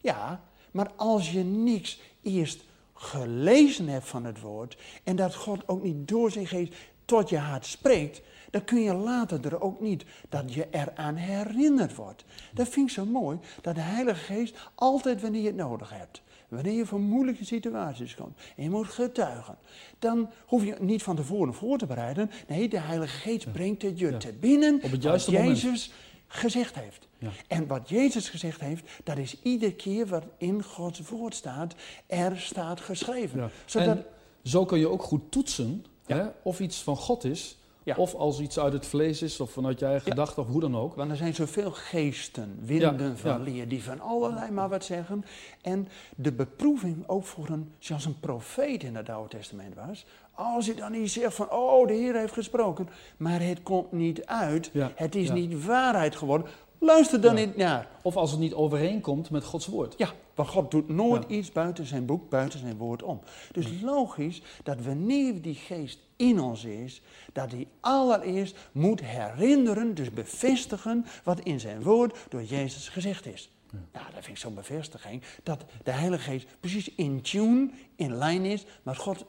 ja, 0.00 0.44
maar 0.70 0.90
als 0.96 1.30
je 1.32 1.42
niks 1.42 2.00
eerst 2.22 2.64
gelezen 3.04 3.88
hebt 3.88 4.08
van 4.08 4.24
het 4.24 4.40
woord 4.40 4.76
en 5.04 5.16
dat 5.16 5.34
God 5.34 5.68
ook 5.68 5.82
niet 5.82 6.08
door 6.08 6.30
zijn 6.30 6.46
geest 6.46 6.72
tot 7.04 7.28
je 7.28 7.38
hart 7.38 7.66
spreekt, 7.66 8.20
dan 8.50 8.64
kun 8.64 8.80
je 8.82 8.94
later 8.94 9.46
er 9.46 9.60
ook 9.60 9.80
niet 9.80 10.04
dat 10.28 10.54
je 10.54 10.66
eraan 10.70 11.14
herinnerd 11.14 11.94
wordt. 11.94 12.24
Dat 12.52 12.68
vind 12.68 12.88
ik 12.88 12.94
zo 12.94 13.04
mooi, 13.04 13.38
dat 13.60 13.74
de 13.74 13.80
Heilige 13.80 14.32
Geest 14.34 14.56
altijd 14.74 15.20
wanneer 15.20 15.40
je 15.40 15.46
het 15.46 15.56
nodig 15.56 15.90
hebt, 15.90 16.22
wanneer 16.48 16.72
je 16.72 16.86
voor 16.86 17.00
moeilijke 17.00 17.44
situaties 17.44 18.14
komt 18.14 18.38
en 18.56 18.62
je 18.62 18.70
moet 18.70 18.86
getuigen, 18.86 19.56
dan 19.98 20.30
hoef 20.46 20.64
je 20.64 20.76
niet 20.80 21.02
van 21.02 21.16
tevoren 21.16 21.54
voor 21.54 21.78
te 21.78 21.86
bereiden. 21.86 22.30
Nee, 22.48 22.68
de 22.68 22.80
Heilige 22.80 23.16
Geest 23.16 23.52
brengt 23.52 23.82
het 23.82 23.98
je 23.98 24.10
Ja. 24.10 24.18
te 24.18 24.32
binnen 24.32 24.74
Op 24.82 24.90
het 24.90 25.02
juiste 25.02 25.30
wat 25.30 25.40
moment. 25.40 25.90
Gezegd 26.34 26.74
heeft. 26.74 27.08
Ja. 27.18 27.28
En 27.48 27.66
wat 27.66 27.88
Jezus 27.88 28.28
gezegd 28.28 28.60
heeft, 28.60 28.90
dat 29.04 29.18
is 29.18 29.36
iedere 29.42 29.74
keer 29.74 30.06
wat 30.06 30.24
in 30.38 30.62
Gods 30.62 31.08
woord 31.08 31.34
staat, 31.34 31.74
er 32.06 32.38
staat 32.40 32.80
geschreven. 32.80 33.40
Ja. 33.40 33.48
Zodat, 33.64 33.96
En 33.96 34.04
zo 34.44 34.64
kun 34.64 34.78
je 34.78 34.88
ook 34.88 35.02
goed 35.02 35.30
toetsen 35.30 35.84
Ja. 36.06 36.16
hè, 36.16 36.26
of 36.42 36.60
iets 36.60 36.82
van 36.82 36.96
God 36.96 37.24
is, 37.24 37.58
of 37.96 38.14
als 38.14 38.40
iets 38.40 38.58
uit 38.58 38.72
het 38.72 38.86
vlees 38.86 39.22
is, 39.22 39.40
of 39.40 39.50
vanuit 39.50 39.78
je 39.78 39.86
eigen 39.86 40.10
gedachte, 40.10 40.40
of 40.40 40.46
hoe 40.46 40.60
dan 40.60 40.76
ook. 40.76 40.94
want 40.94 41.10
er 41.10 41.16
zijn 41.16 41.34
zoveel 41.34 41.70
geesten, 41.70 42.58
winden 42.60 43.18
van 43.18 43.42
leer, 43.42 43.68
die 43.68 43.82
van 43.82 44.00
allerlei 44.00 44.50
maar 44.50 44.68
wat 44.68 44.84
zeggen. 44.84 45.24
En 45.62 45.88
de 46.16 46.32
beproeving 46.32 47.08
ook 47.08 47.24
voor 47.24 47.48
een, 47.48 47.72
zoals 47.78 48.04
een 48.04 48.20
profeet 48.20 48.82
in 48.82 48.94
het 48.96 49.08
Oude 49.08 49.36
Testament 49.36 49.74
was. 49.74 50.04
Als 50.34 50.66
je 50.66 50.74
dan 50.74 50.92
niet 50.92 51.10
zegt 51.10 51.34
van, 51.34 51.50
oh, 51.50 51.86
de 51.86 51.92
Heer 51.92 52.14
heeft 52.14 52.32
gesproken, 52.32 52.88
maar 53.16 53.40
het 53.40 53.62
komt 53.62 53.92
niet 53.92 54.26
uit, 54.26 54.70
Ja, 54.72 54.92
het 54.94 55.14
is 55.14 55.26
ja. 55.26 55.34
niet 55.34 55.64
waarheid 55.64 56.16
geworden, 56.16 56.46
luister 56.78 57.20
dan 57.20 57.36
Ja. 57.36 57.44
niet 57.44 57.56
naar. 57.56 57.88
Of 58.02 58.16
als 58.16 58.30
het 58.30 58.40
niet 58.40 58.54
overeenkomt 58.54 59.30
met 59.30 59.44
Gods 59.44 59.66
woord. 59.66 59.94
Ja, 59.96 60.08
want 60.34 60.48
God 60.48 60.70
doet 60.70 60.88
nooit 60.88 61.24
iets 61.28 61.52
buiten 61.52 61.86
zijn 61.86 62.06
boek, 62.06 62.28
buiten 62.30 62.58
zijn 62.58 62.76
woord 62.76 63.02
om. 63.02 63.20
Dus 63.52 63.80
logisch 63.82 64.42
dat 64.62 64.80
wanneer 64.84 65.42
die 65.42 65.54
geest 65.54 65.98
in 66.16 66.40
ons 66.40 66.64
is, 66.64 67.02
dat 67.32 67.50
hij 67.50 67.66
allereerst 67.80 68.56
moet 68.72 69.00
herinneren, 69.00 69.94
dus 69.94 70.10
bevestigen 70.10 71.06
wat 71.24 71.40
in 71.40 71.60
zijn 71.60 71.82
woord 71.82 72.16
door 72.28 72.42
Jezus 72.42 72.88
gezegd 72.88 73.26
is. 73.26 73.48
Nou, 73.92 74.04
dat 74.04 74.24
vind 74.24 74.26
ik 74.36 74.42
zo'n 74.42 74.54
bevestiging, 74.54 75.22
dat 75.42 75.64
de 75.84 75.90
Heilige 75.90 76.22
Geest 76.30 76.46
precies 76.60 76.94
in 76.94 77.20
tune, 77.20 77.70
in 77.96 78.14
lijn 78.16 78.44
is 78.44 78.66
met 78.82 78.96
God 78.96 79.24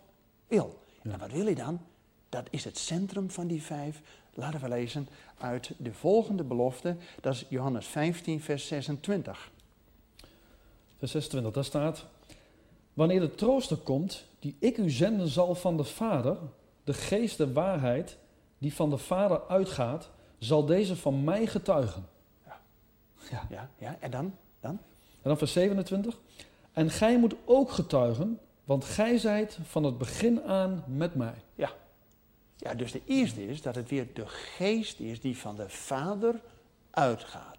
wil. 0.47 0.83
En 1.11 1.19
wat 1.19 1.31
wil 1.31 1.45
hij 1.45 1.53
dan? 1.53 1.79
Dat 2.29 2.47
is 2.49 2.63
het 2.63 2.77
centrum 2.77 3.29
van 3.29 3.47
die 3.47 3.61
vijf. 3.61 4.01
Laten 4.33 4.59
we 4.59 4.69
lezen 4.69 5.07
uit 5.37 5.71
de 5.77 5.93
volgende 5.93 6.43
belofte, 6.43 6.95
dat 7.21 7.33
is 7.33 7.45
Johannes 7.49 7.85
15, 7.85 8.41
vers 8.41 8.67
26. 8.67 9.51
Vers 10.97 11.11
26, 11.11 11.51
daar 11.53 11.63
staat: 11.63 12.05
Wanneer 12.93 13.19
de 13.19 13.35
trooster 13.35 13.77
komt, 13.77 14.25
die 14.39 14.55
ik 14.59 14.77
u 14.77 14.89
zenden 14.89 15.27
zal 15.27 15.55
van 15.55 15.77
de 15.77 15.83
Vader, 15.83 16.37
de 16.83 16.93
geest 16.93 17.37
der 17.37 17.53
waarheid, 17.53 18.17
die 18.57 18.73
van 18.73 18.89
de 18.89 18.97
Vader 18.97 19.47
uitgaat, 19.47 20.09
zal 20.37 20.65
deze 20.65 20.95
van 20.95 21.23
mij 21.23 21.47
getuigen. 21.47 22.05
Ja. 22.45 22.59
Ja. 23.31 23.47
Ja, 23.49 23.69
ja, 23.77 23.97
en 23.99 24.11
dan? 24.11 24.35
dan? 24.59 24.79
En 25.21 25.31
dan 25.31 25.37
vers 25.37 25.51
27. 25.51 26.19
En 26.71 26.89
gij 26.89 27.19
moet 27.19 27.35
ook 27.45 27.71
getuigen, 27.71 28.39
want 28.65 28.85
gij 28.85 29.17
zijt 29.17 29.57
van 29.63 29.83
het 29.83 29.97
begin 29.97 30.43
aan 30.43 30.83
met 30.87 31.15
mij. 31.15 31.35
Ja, 32.57 32.73
dus 32.73 32.91
de 32.91 33.01
eerste 33.05 33.47
is 33.47 33.61
dat 33.61 33.75
het 33.75 33.89
weer 33.89 34.07
de 34.13 34.27
geest 34.27 34.99
is 34.99 35.21
die 35.21 35.37
van 35.37 35.55
de 35.55 35.69
Vader 35.69 36.41
uitgaat. 36.91 37.54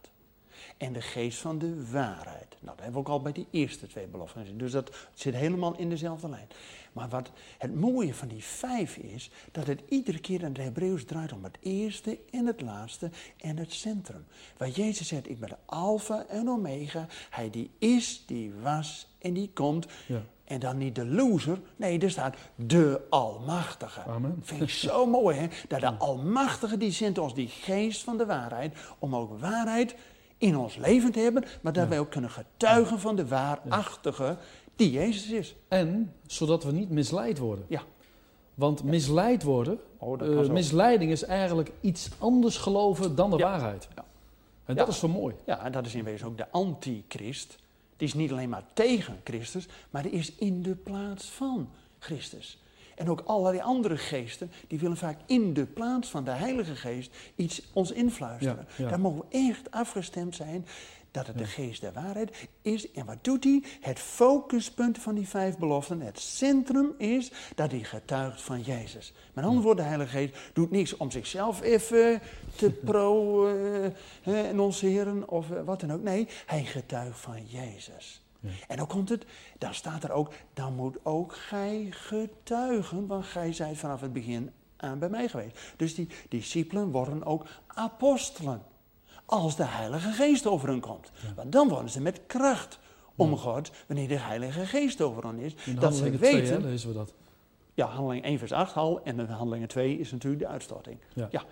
En 0.76 0.92
de 0.92 1.00
geest 1.00 1.38
van 1.38 1.58
de 1.58 1.90
waarheid. 1.90 2.56
Nou, 2.60 2.76
dat 2.76 2.84
hebben 2.84 2.92
we 2.92 2.98
ook 2.98 3.08
al 3.08 3.22
bij 3.22 3.32
die 3.32 3.46
eerste 3.50 3.86
twee 3.86 4.06
beloften 4.06 4.40
gezien. 4.40 4.58
Dus 4.58 4.72
dat 4.72 4.96
zit 5.14 5.34
helemaal 5.34 5.76
in 5.76 5.88
dezelfde 5.88 6.28
lijn. 6.28 6.48
Maar 6.92 7.08
wat 7.08 7.30
het 7.58 7.74
mooie 7.74 8.14
van 8.14 8.28
die 8.28 8.44
vijf 8.44 8.96
is, 8.96 9.30
dat 9.52 9.66
het 9.66 9.82
iedere 9.88 10.18
keer 10.18 10.40
in 10.40 10.48
het 10.48 10.56
Hebreeuws 10.56 11.04
draait 11.04 11.32
om 11.32 11.44
het 11.44 11.58
eerste 11.60 12.18
en 12.30 12.46
het 12.46 12.60
laatste 12.60 13.10
en 13.36 13.56
het 13.56 13.72
centrum. 13.72 14.26
Waar 14.56 14.68
Jezus 14.68 15.08
zegt, 15.08 15.28
ik 15.28 15.40
ben 15.40 15.48
de 15.48 15.56
alfa 15.64 16.26
en 16.28 16.48
omega, 16.48 17.06
hij 17.30 17.50
die 17.50 17.70
is, 17.78 18.22
die 18.26 18.52
was 18.62 19.08
en 19.18 19.32
die 19.32 19.50
komt. 19.54 19.86
Ja. 20.06 20.22
En 20.44 20.60
dan 20.60 20.78
niet 20.78 20.94
de 20.94 21.06
loser, 21.06 21.60
nee, 21.76 21.98
er 21.98 22.10
staat 22.10 22.36
de 22.54 23.06
Almachtige. 23.10 24.00
Amen. 24.00 24.38
Vind 24.42 24.62
ik 24.62 24.70
zo 24.70 25.06
mooi, 25.06 25.38
hè? 25.38 25.46
Dat 25.68 25.80
de 25.80 25.94
Almachtige 25.94 26.76
die 26.76 26.90
zendt 26.90 27.18
ons 27.18 27.34
die 27.34 27.48
geest 27.48 28.02
van 28.02 28.16
de 28.16 28.26
waarheid, 28.26 28.76
om 28.98 29.16
ook 29.16 29.40
waarheid 29.40 29.94
in 30.38 30.56
ons 30.56 30.76
leven 30.76 31.12
te 31.12 31.18
hebben, 31.18 31.44
maar 31.60 31.72
dat 31.72 31.88
wij 31.88 31.98
ook 31.98 32.10
kunnen 32.10 32.30
getuigen 32.30 32.98
van 33.00 33.16
de 33.16 33.26
waarachtige 33.26 34.36
die 34.76 34.90
Jezus 34.90 35.30
is. 35.30 35.54
En 35.68 36.12
zodat 36.26 36.64
we 36.64 36.72
niet 36.72 36.90
misleid 36.90 37.38
worden. 37.38 37.64
Ja. 37.68 37.82
Want 38.54 38.82
misleid 38.84 39.42
worden, 39.42 39.78
Oh, 39.98 40.42
eh, 40.44 40.48
misleiding 40.50 41.10
is 41.10 41.22
eigenlijk 41.22 41.70
iets 41.80 42.08
anders 42.18 42.56
geloven 42.56 43.14
dan 43.14 43.30
de 43.30 43.36
Ja. 43.36 43.50
waarheid. 43.50 43.88
Ja. 43.94 44.04
En 44.64 44.74
dat 44.76 44.88
is 44.88 44.98
zo 44.98 45.08
mooi. 45.08 45.34
Ja, 45.46 45.64
en 45.64 45.72
dat 45.72 45.86
is 45.86 45.94
in 45.94 46.04
wezen 46.04 46.26
ook 46.26 46.36
de 46.36 46.50
antichrist. 46.50 47.56
Die 47.96 48.08
is 48.08 48.14
niet 48.14 48.30
alleen 48.30 48.48
maar 48.48 48.64
tegen 48.72 49.20
Christus, 49.24 49.66
maar 49.90 50.02
die 50.02 50.12
is 50.12 50.32
in 50.34 50.62
de 50.62 50.74
plaats 50.74 51.24
van 51.30 51.68
Christus. 51.98 52.58
En 52.96 53.10
ook 53.10 53.22
allerlei 53.24 53.62
andere 53.62 53.96
geesten, 53.96 54.50
die 54.66 54.78
willen 54.78 54.96
vaak 54.96 55.18
in 55.26 55.54
de 55.54 55.66
plaats 55.66 56.08
van 56.08 56.24
de 56.24 56.30
Heilige 56.30 56.76
Geest 56.76 57.16
iets 57.34 57.62
ons 57.72 57.92
influisteren. 57.92 58.66
Ja, 58.76 58.84
ja. 58.84 58.88
Daar 58.88 59.00
mogen 59.00 59.20
we 59.20 59.26
echt 59.30 59.70
afgestemd 59.70 60.34
zijn 60.34 60.66
dat 61.16 61.26
het 61.26 61.38
de 61.38 61.46
geest 61.46 61.80
der 61.80 61.92
waarheid 61.92 62.48
is. 62.62 62.92
En 62.92 63.06
wat 63.06 63.24
doet 63.24 63.44
hij? 63.44 63.62
Het 63.80 63.98
focuspunt 63.98 64.98
van 64.98 65.14
die 65.14 65.28
vijf 65.28 65.58
beloften, 65.58 66.00
het 66.00 66.18
centrum 66.18 66.94
is 66.98 67.32
dat 67.54 67.70
hij 67.70 67.80
getuigt 67.80 68.42
van 68.42 68.60
Jezus. 68.60 69.12
Met 69.32 69.44
andere 69.44 69.62
woorden, 69.62 69.84
de 69.84 69.90
Heilige 69.90 70.18
Geest 70.18 70.36
doet 70.52 70.70
niks 70.70 70.96
om 70.96 71.10
zichzelf 71.10 71.62
even 71.62 72.20
te 72.56 72.70
pro-enunciëren 72.90 75.28
of 75.28 75.50
eh, 75.50 75.62
wat 75.62 75.80
dan 75.80 75.92
ook. 75.92 76.02
Nee, 76.02 76.28
hij 76.46 76.64
getuigt 76.64 77.20
van 77.20 77.46
Jezus. 77.46 78.25
Ja. 78.40 78.50
En 78.68 78.76
dan 78.76 78.86
komt 78.86 79.08
het, 79.08 79.26
dan 79.58 79.74
staat 79.74 80.04
er 80.04 80.12
ook, 80.12 80.32
dan 80.54 80.74
moet 80.74 80.98
ook 81.02 81.36
gij 81.36 81.86
getuigen, 81.90 83.06
want 83.06 83.24
gij 83.24 83.52
zijt 83.52 83.78
vanaf 83.78 84.00
het 84.00 84.12
begin 84.12 84.50
aan 84.76 84.98
bij 84.98 85.08
mij 85.08 85.28
geweest. 85.28 85.58
Dus 85.76 85.94
die 85.94 86.08
discipelen 86.28 86.90
worden 86.90 87.24
ook 87.24 87.46
apostelen. 87.66 88.62
Als 89.24 89.56
de 89.56 89.64
Heilige 89.64 90.12
Geest 90.12 90.46
over 90.46 90.68
hen 90.68 90.80
komt. 90.80 91.10
Want 91.36 91.52
dan 91.52 91.68
worden 91.68 91.90
ze 91.90 92.00
met 92.00 92.20
kracht 92.26 92.78
omgord 93.14 93.72
wanneer 93.86 94.08
de 94.08 94.18
Heilige 94.18 94.66
Geest 94.66 95.00
over 95.00 95.26
hen 95.26 95.38
is. 95.38 95.54
In 95.64 95.74
dat 95.74 95.94
ze 95.94 96.02
Handelingen 96.02 96.18
2 96.18 96.32
hè, 96.32 96.40
weten, 96.40 96.62
lezen 96.62 96.88
we 96.88 96.94
dat. 96.94 97.14
ja, 97.74 97.86
handeling 97.86 98.24
1 98.24 98.38
vers 98.38 98.52
8 98.52 98.76
al 98.76 99.02
en 99.02 99.20
in 99.20 99.26
handelingen 99.26 99.68
2 99.68 99.98
is 99.98 100.12
natuurlijk 100.12 100.42
de 100.42 100.48
uitstorting. 100.48 100.98
Ja. 101.14 101.44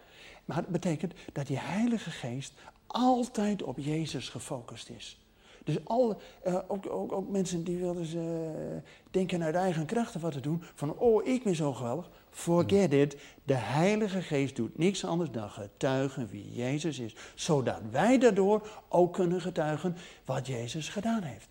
Maar 0.45 0.57
het 0.57 0.69
betekent 0.69 1.14
dat 1.33 1.47
die 1.47 1.59
Heilige 1.59 2.11
Geest 2.11 2.55
altijd 2.87 3.62
op 3.62 3.79
Jezus 3.79 4.29
gefocust 4.29 4.88
is. 4.88 5.24
Dus 5.64 5.76
al, 5.85 6.21
eh, 6.42 6.59
ook, 6.68 6.90
ook, 6.90 7.12
ook 7.12 7.28
mensen 7.28 7.64
die 7.64 7.76
wilden 7.76 8.06
ze 8.06 8.18
eh, 8.18 8.90
denken 9.11 9.42
uit 9.42 9.54
eigen 9.54 9.87
krachten 9.87 10.21
wat 10.21 10.33
te 10.33 10.40
doen. 10.40 10.62
Van, 10.75 10.99
oh, 10.99 11.26
ik 11.26 11.42
ben 11.42 11.54
zo 11.54 11.73
geweldig. 11.73 12.11
Forget 12.30 12.92
it. 12.92 13.16
De 13.44 13.54
Heilige 13.54 14.23
Geest 14.23 14.56
doet 14.56 14.78
niks 14.78 15.04
anders 15.04 15.30
dan 15.30 15.50
getuigen 15.50 16.28
wie 16.30 16.52
Jezus 16.52 16.99
is. 16.99 17.16
Zodat 17.35 17.80
wij 17.90 18.18
daardoor 18.18 18.68
ook 18.88 19.12
kunnen 19.12 19.40
getuigen 19.40 19.97
wat 20.25 20.47
Jezus 20.47 20.88
gedaan 20.88 21.23
heeft. 21.23 21.49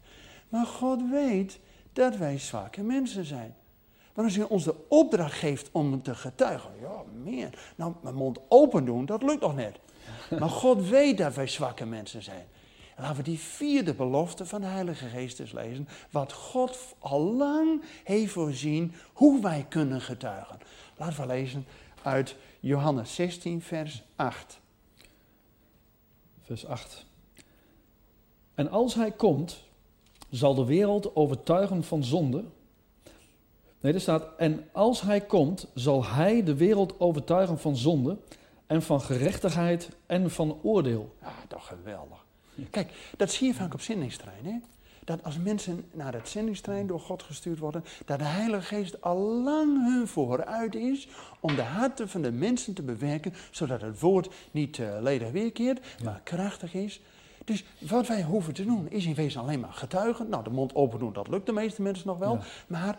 Maar 0.50 0.66
God 0.66 1.10
weet 1.10 1.60
dat 1.94 2.18
wij 2.18 2.40
zwakke 2.40 2.84
mensen 2.84 3.26
zijn. 3.26 3.56
Maar 4.14 4.26
als 4.26 4.36
hij 4.36 4.46
ons 4.46 4.64
de 4.64 4.76
opdracht 4.88 5.38
geeft 5.38 5.70
om 5.72 6.02
te 6.02 6.16
getuigen, 6.16 6.70
ja, 6.82 7.04
meer. 7.24 7.50
Nou, 7.76 7.94
mijn 8.02 8.16
mond 8.16 8.40
open 8.48 8.86
doen, 8.86 9.06
dat 9.06 9.24
lukt 9.24 9.42
nog 9.42 9.56
net. 9.56 9.80
Maar 10.40 10.50
God 10.50 10.90
weet 10.90 11.18
dat 11.18 11.36
wij 11.36 11.48
zwakke 11.48 11.86
mensen 11.86 12.24
zijn. 12.24 12.46
En 12.96 13.02
laten 13.04 13.18
we 13.18 13.24
die 13.24 13.40
vierde 13.40 13.94
belofte 13.94 14.46
van 14.46 14.62
de 14.62 14.68
Heilige 14.68 15.08
Geest 15.08 15.40
eens 15.40 15.52
lezen. 15.52 15.88
Wat 16.12 16.34
God 16.34 16.96
al 17.00 17.34
lang 17.34 17.84
heeft 18.04 18.32
voorzien 18.32 18.94
hoe 19.14 19.42
wij 19.42 19.66
kunnen 19.70 20.02
getuigen. 20.02 20.60
Laten 20.98 21.22
we 21.22 21.28
lezen 21.28 21.66
uit 22.04 22.36
Johannes 22.60 23.16
16, 23.16 23.62
vers 23.62 24.04
8. 24.16 24.60
Vers 26.42 26.66
8. 26.66 27.06
En 28.54 28.70
als 28.70 28.96
hij 28.96 29.12
komt, 29.12 29.64
zal 30.30 30.56
de 30.56 30.66
wereld 30.66 31.16
overtuigen 31.16 31.84
van 31.84 32.04
zonde. 32.04 32.44
Nee, 33.80 33.94
er 33.94 34.02
staat, 34.02 34.26
en 34.38 34.70
als 34.72 35.02
hij 35.02 35.22
komt, 35.22 35.68
zal 35.74 36.06
hij 36.06 36.44
de 36.44 36.56
wereld 36.56 37.00
overtuigen 37.00 37.60
van 37.60 37.76
zonde 37.76 38.18
en 38.68 38.82
van 38.82 39.02
gerechtigheid 39.02 39.90
en 40.06 40.32
van 40.32 40.60
oordeel. 40.62 41.16
Ja, 41.22 41.34
toch 41.48 41.68
geweldig. 41.68 42.23
Kijk, 42.70 42.92
dat 43.18 43.32
zie 43.32 43.48
je 43.48 43.54
vaak 43.54 43.74
op 43.74 43.82
zendingsterrein. 43.82 44.46
Hè? 44.46 44.60
Dat 45.04 45.24
als 45.24 45.38
mensen 45.38 45.86
naar 45.92 46.14
het 46.14 46.30
zendingsterrein 46.30 46.88
door 46.88 47.00
God 47.00 47.24
gestuurd 47.24 47.60
worden, 47.60 47.84
dat 48.06 48.20
de 48.20 48.26
Heilige 48.26 48.76
Geest 48.76 49.02
al 49.02 49.18
lang 49.18 49.94
hun 49.94 50.08
vooruit 50.08 50.76
is 50.76 51.08
om 51.40 51.56
de 51.56 51.62
harten 51.62 52.10
van 52.10 52.22
de 52.22 52.32
mensen 52.32 52.74
te 52.74 52.82
bewerken, 52.82 53.34
zodat 53.52 53.82
het 53.82 54.00
woord 54.00 54.34
niet 54.52 54.78
uh, 54.78 54.98
ledig 55.02 55.32
weerkeert, 55.32 55.80
maar 56.04 56.22
krachtig 56.24 56.74
is. 56.74 57.02
Dus 57.46 57.66
wat 57.80 58.08
wij 58.08 58.24
hoeven 58.24 58.54
te 58.54 58.66
doen, 58.66 58.90
is 58.90 59.06
in 59.06 59.14
wezen 59.14 59.42
alleen 59.42 59.60
maar 59.60 59.74
getuigen. 59.74 60.30
Nou, 60.30 60.44
de 60.44 60.50
mond 60.50 60.76
open 60.76 61.00
doen, 61.00 61.14
dat 61.14 61.28
lukt 61.28 61.46
de 61.46 61.52
meeste 61.52 61.82
mensen 61.82 62.08
nog 62.08 62.18
wel. 62.18 62.34
Ja. 62.34 62.44
Maar 62.68 62.98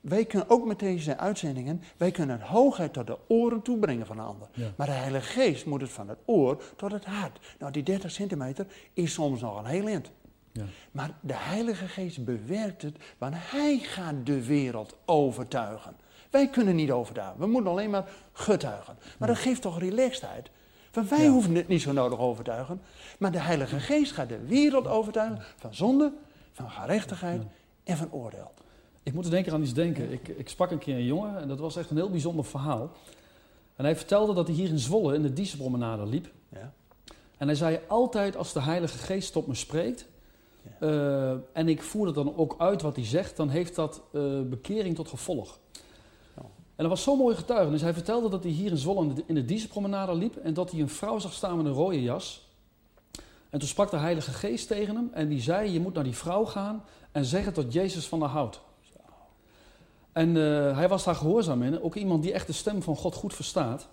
wij 0.00 0.24
kunnen 0.24 0.50
ook 0.50 0.64
met 0.66 0.78
deze 0.78 1.16
uitzendingen, 1.18 1.82
wij 1.96 2.10
kunnen 2.10 2.40
het 2.40 2.48
hoogheid 2.48 2.92
tot 2.92 3.06
de 3.06 3.18
oren 3.28 3.62
toebrengen 3.62 4.06
van 4.06 4.18
een 4.18 4.24
ander. 4.24 4.48
Ja. 4.52 4.66
Maar 4.76 4.86
de 4.86 4.92
Heilige 4.92 5.30
Geest 5.40 5.66
moet 5.66 5.80
het 5.80 5.90
van 5.90 6.08
het 6.08 6.18
oor 6.24 6.62
tot 6.76 6.92
het 6.92 7.04
hart. 7.04 7.38
Nou, 7.58 7.72
die 7.72 7.82
30 7.82 8.10
centimeter 8.10 8.66
is 8.92 9.12
soms 9.12 9.40
nog 9.40 9.58
een 9.58 9.64
heel 9.64 9.86
eind. 9.86 10.10
Ja. 10.52 10.64
Maar 10.90 11.10
de 11.20 11.36
Heilige 11.36 11.86
Geest 11.88 12.24
bewerkt 12.24 12.82
het, 12.82 12.96
want 13.18 13.34
Hij 13.36 13.78
gaat 13.78 14.26
de 14.26 14.44
wereld 14.46 14.96
overtuigen. 15.04 15.96
Wij 16.30 16.48
kunnen 16.48 16.74
niet 16.76 16.90
overtuigen, 16.90 17.40
we 17.40 17.46
moeten 17.46 17.70
alleen 17.70 17.90
maar 17.90 18.08
getuigen. 18.32 18.96
Maar 19.18 19.28
dat 19.28 19.38
geeft 19.38 19.62
toch 19.62 19.78
relaxedheid. 19.78 20.50
Want 20.92 21.08
wij 21.08 21.22
Ja. 21.22 21.30
hoeven 21.30 21.54
het 21.54 21.68
niet 21.68 21.82
zo 21.82 21.92
nodig 21.92 22.18
overtuigen. 22.18 22.80
Maar 23.18 23.32
de 23.32 23.40
Heilige 23.40 23.80
Geest 23.80 24.12
gaat 24.12 24.28
de 24.28 24.46
wereld 24.46 24.86
overtuigen 24.86 25.42
van 25.56 25.74
zonde, 25.74 26.12
van 26.52 26.70
gerechtigheid 26.70 27.42
en 27.84 27.96
van 27.96 28.12
oordeel. 28.12 28.52
Ik 29.02 29.12
moet 29.12 29.24
er 29.24 29.30
denken 29.30 29.52
aan 29.52 29.62
iets 29.62 29.74
denken. 29.74 30.12
Ik, 30.12 30.28
ik 30.28 30.48
sprak 30.48 30.70
een 30.70 30.78
keer 30.78 30.96
een 30.96 31.04
jongen 31.04 31.40
en 31.40 31.48
dat 31.48 31.58
was 31.58 31.76
echt 31.76 31.90
een 31.90 31.96
heel 31.96 32.10
bijzonder 32.10 32.44
verhaal. 32.44 32.90
En 33.76 33.84
hij 33.84 33.96
vertelde 33.96 34.34
dat 34.34 34.46
hij 34.46 34.56
hier 34.56 34.68
in 34.68 34.78
Zwolle 34.78 35.14
in 35.14 35.22
de 35.22 35.32
Dieselpromenade 35.32 36.06
liep. 36.06 36.30
Ja? 36.48 36.72
En 37.36 37.46
hij 37.46 37.56
zei 37.56 37.80
altijd 37.88 38.36
als 38.36 38.52
de 38.52 38.60
Heilige 38.60 38.98
Geest 38.98 39.32
tot 39.32 39.46
me 39.46 39.54
spreekt, 39.54 40.06
eh, 40.78 41.30
en 41.30 41.68
ik 41.68 41.82
voer 41.82 42.06
het 42.06 42.14
dan 42.14 42.36
ook 42.36 42.54
uit 42.58 42.82
wat 42.82 42.96
hij 42.96 43.04
zegt, 43.04 43.36
dan 43.36 43.48
heeft 43.48 43.74
dat 43.74 44.02
eh, 44.12 44.40
bekering 44.40 44.94
tot 44.94 45.08
gevolg. 45.08 45.58
Oh. 46.34 46.44
En 46.44 46.50
dat 46.76 46.88
was 46.88 47.02
zo'n 47.02 47.18
mooie 47.18 47.36
getuigenis. 47.36 47.80
Hij 47.80 47.94
vertelde 47.94 48.28
dat 48.28 48.42
hij 48.42 48.52
hier 48.52 48.70
in 48.70 48.76
Zwolle 48.76 49.02
in 49.02 49.14
de, 49.14 49.22
in 49.26 49.34
de 49.34 49.44
Dieselpromenade 49.44 50.14
liep 50.14 50.36
en 50.36 50.54
dat 50.54 50.70
hij 50.70 50.80
een 50.80 50.88
vrouw 50.88 51.18
zag 51.18 51.32
staan 51.32 51.56
met 51.56 51.66
een 51.66 51.72
rode 51.72 52.02
jas. 52.02 52.48
En 53.50 53.58
toen 53.58 53.68
sprak 53.68 53.90
de 53.90 53.96
Heilige 53.96 54.30
Geest 54.30 54.66
tegen 54.68 54.96
hem 54.96 55.10
en 55.12 55.28
die 55.28 55.40
zei, 55.40 55.70
je 55.70 55.80
moet 55.80 55.94
naar 55.94 56.04
die 56.04 56.16
vrouw 56.16 56.44
gaan 56.44 56.84
en 57.12 57.24
zeggen 57.24 57.54
dat 57.54 57.72
Jezus 57.72 58.06
van 58.06 58.20
haar 58.20 58.30
houdt. 58.30 58.60
En 60.12 60.36
eh, 60.36 60.76
hij 60.76 60.88
was 60.88 61.04
daar 61.04 61.14
gehoorzaam 61.14 61.62
in, 61.62 61.82
ook 61.82 61.94
iemand 61.94 62.22
die 62.22 62.32
echt 62.32 62.46
de 62.46 62.52
stem 62.52 62.82
van 62.82 62.96
God 62.96 63.14
goed 63.14 63.34
verstaat. 63.34 63.88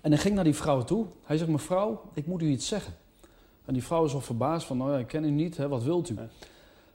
En 0.00 0.10
hij 0.10 0.20
ging 0.20 0.34
naar 0.34 0.44
die 0.44 0.54
vrouw 0.54 0.84
toe. 0.84 1.06
Hij 1.22 1.36
zegt, 1.36 1.50
mevrouw, 1.50 2.02
ik 2.14 2.26
moet 2.26 2.42
u 2.42 2.46
iets 2.46 2.66
zeggen. 2.66 2.94
En 3.64 3.72
die 3.72 3.84
vrouw 3.84 4.04
is 4.04 4.14
al 4.14 4.20
verbaasd 4.20 4.66
van, 4.66 4.76
nou 4.76 4.92
ja, 4.92 4.98
ik 4.98 5.06
ken 5.06 5.24
u 5.24 5.30
niet, 5.30 5.56
hè, 5.56 5.68
wat 5.68 5.82
wilt 5.82 6.08
u? 6.08 6.14
Ja. 6.14 6.28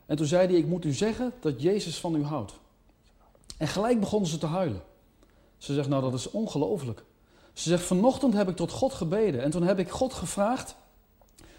En 0.05 0.15
toen 0.15 0.25
zei 0.25 0.47
hij, 0.47 0.55
ik 0.55 0.67
moet 0.67 0.85
u 0.85 0.93
zeggen 0.93 1.33
dat 1.39 1.61
Jezus 1.61 1.99
van 1.99 2.15
u 2.15 2.23
houdt. 2.23 2.53
En 3.57 3.67
gelijk 3.67 3.99
begonnen 3.99 4.29
ze 4.29 4.37
te 4.37 4.45
huilen. 4.45 4.81
Ze 5.57 5.73
zegt, 5.73 5.89
nou 5.89 6.01
dat 6.01 6.13
is 6.13 6.31
ongelooflijk. 6.31 7.03
Ze 7.53 7.69
zegt, 7.69 7.83
vanochtend 7.83 8.33
heb 8.33 8.49
ik 8.49 8.55
tot 8.55 8.71
God 8.71 8.93
gebeden. 8.93 9.43
En 9.43 9.51
toen 9.51 9.63
heb 9.63 9.79
ik 9.79 9.89
God 9.89 10.13
gevraagd. 10.13 10.75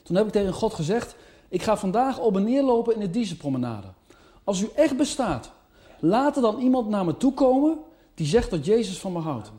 Toen 0.02 0.16
heb 0.16 0.26
ik 0.26 0.32
tegen 0.32 0.52
God 0.52 0.74
gezegd, 0.74 1.16
ik 1.48 1.62
ga 1.62 1.76
vandaag 1.76 2.18
op 2.18 2.36
en 2.36 2.44
neer 2.44 2.62
lopen 2.62 2.94
in 2.94 3.00
de 3.00 3.10
Dieselpromenade. 3.10 3.86
Als 4.44 4.60
u 4.60 4.70
echt 4.74 4.96
bestaat, 4.96 5.52
laat 6.00 6.36
er 6.36 6.42
dan 6.42 6.60
iemand 6.60 6.88
naar 6.88 7.04
me 7.04 7.16
toe 7.16 7.34
komen 7.34 7.78
die 8.14 8.26
zegt 8.26 8.50
dat 8.50 8.64
Jezus 8.64 8.98
van 8.98 9.12
me 9.12 9.18
houdt. 9.18 9.52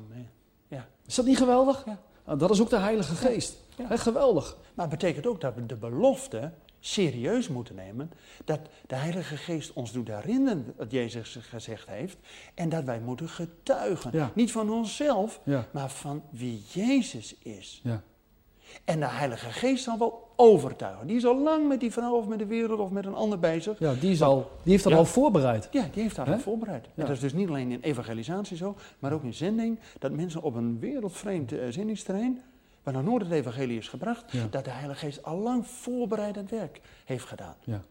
Ja. 0.67 0.87
Is 1.05 1.15
dat 1.15 1.25
niet 1.25 1.37
geweldig? 1.37 1.85
Ja. 1.85 1.99
Nou, 2.25 2.37
dat 2.37 2.49
is 2.49 2.61
ook 2.61 2.69
de 2.69 2.77
Heilige 2.77 3.15
Geest. 3.15 3.57
Ja. 3.77 3.97
Geweldig. 3.97 4.57
Maar 4.73 4.87
het 4.89 4.99
betekent 4.99 5.27
ook 5.27 5.41
dat 5.41 5.55
we 5.55 5.65
de 5.65 5.75
belofte 5.75 6.51
serieus 6.79 7.47
moeten 7.47 7.75
nemen. 7.75 8.11
Dat 8.45 8.59
de 8.87 8.95
Heilige 8.95 9.37
Geest 9.37 9.73
ons 9.73 9.91
doet 9.91 10.07
herinneren 10.07 10.73
wat 10.77 10.91
Jezus 10.91 11.37
gezegd 11.41 11.87
heeft. 11.87 12.17
En 12.53 12.69
dat 12.69 12.83
wij 12.83 12.99
moeten 12.99 13.29
getuigen. 13.29 14.09
Ja. 14.13 14.31
Niet 14.33 14.51
van 14.51 14.71
onszelf, 14.71 15.41
maar 15.71 15.89
van 15.89 16.23
wie 16.29 16.63
Jezus 16.67 17.35
is. 17.39 17.81
ja, 17.83 18.03
En 18.83 18.99
de 18.99 19.07
Heilige 19.07 19.49
Geest 19.51 19.83
zal 19.83 19.97
wel 19.97 20.27
overtuigen. 20.35 21.07
Die 21.07 21.15
is 21.15 21.25
al 21.25 21.39
lang 21.41 21.67
met 21.67 21.79
die 21.79 21.91
vrouw 21.91 22.13
of 22.15 22.27
met 22.27 22.39
de 22.39 22.45
wereld 22.45 22.79
of 22.79 22.89
met 22.89 23.05
een 23.05 23.13
ander 23.15 23.39
bezig. 23.39 23.79
Ja, 23.79 23.93
die, 23.93 24.11
is 24.11 24.21
al, 24.21 24.51
die 24.63 24.71
heeft 24.71 24.83
dat 24.83 24.93
Ja. 24.93 24.99
al 24.99 25.05
voorbereid. 25.05 25.67
Ja, 25.71 25.87
die 25.93 26.01
heeft 26.01 26.17
Hè? 26.17 26.23
al 26.25 26.39
voorbereid. 26.39 26.85
En 26.85 26.91
dat 26.95 27.09
is 27.09 27.19
dus 27.19 27.33
niet 27.33 27.47
alleen 27.47 27.71
in 27.71 27.79
evangelisatie 27.81 28.57
zo, 28.57 28.75
maar 28.99 29.13
ook 29.13 29.23
in 29.23 29.33
zending. 29.33 29.79
Dat 29.99 30.11
mensen 30.11 30.41
op 30.41 30.55
een 30.55 30.79
wereldvreemd 30.79 31.51
eh, 31.51 31.59
zendingsterrein, 31.69 32.41
waar 32.83 32.93
nog 32.93 33.03
nooit 33.03 33.21
het 33.23 33.31
evangelie 33.31 33.77
is 33.77 33.87
gebracht, 33.87 34.31
Ja. 34.31 34.47
dat 34.49 34.63
de 34.65 34.71
Heilige 34.71 35.05
Geest 35.05 35.23
al 35.23 35.37
lang 35.37 35.67
voorbereidend 35.67 36.49
werk 36.49 36.81
heeft 37.05 37.25
gedaan. 37.25 37.55
Ja. 37.63 37.81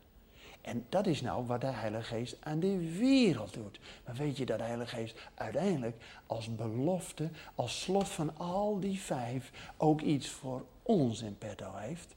En 0.60 0.84
dat 0.88 1.06
is 1.06 1.20
nou 1.22 1.46
wat 1.46 1.60
de 1.60 1.66
Heilige 1.66 2.14
Geest 2.14 2.36
aan 2.40 2.60
de 2.60 2.96
wereld 2.98 3.54
doet. 3.54 3.80
Maar 4.06 4.14
weet 4.14 4.36
je 4.36 4.46
dat 4.46 4.58
de 4.58 4.64
Heilige 4.64 4.96
Geest 4.96 5.20
uiteindelijk 5.34 5.96
als 6.26 6.54
belofte, 6.54 7.28
als 7.54 7.80
slot 7.82 8.08
van 8.08 8.30
al 8.36 8.80
die 8.80 9.00
vijf, 9.00 9.50
ook 9.76 10.00
iets 10.00 10.28
voor 10.28 10.64
ons 10.86 11.22
in 11.22 11.36
petto 11.38 11.66
heeft? 11.74 12.08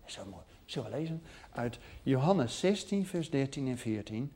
Dat 0.00 0.08
is 0.08 0.14
zo 0.14 0.22
mooi. 0.30 0.42
Zullen 0.64 0.90
we 0.90 0.96
lezen? 0.96 1.22
Uit 1.52 1.78
Johannes 2.02 2.58
16, 2.58 3.06
vers 3.06 3.30
13 3.30 3.68
en 3.68 3.78
14. 3.78 4.32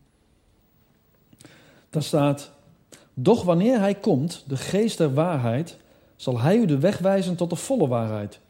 Daar 1.90 2.02
staat: 2.02 2.50
Doch 3.14 3.42
wanneer 3.44 3.78
hij 3.78 3.94
komt, 3.94 4.44
de 4.48 4.56
geest 4.56 4.98
der 4.98 5.14
waarheid, 5.14 5.76
zal 6.16 6.38
hij 6.40 6.56
u 6.56 6.66
de 6.66 6.78
weg 6.78 6.98
wijzen 6.98 7.36
tot 7.36 7.50
de 7.50 7.56
volle 7.56 7.88
waarheid. 7.88 8.40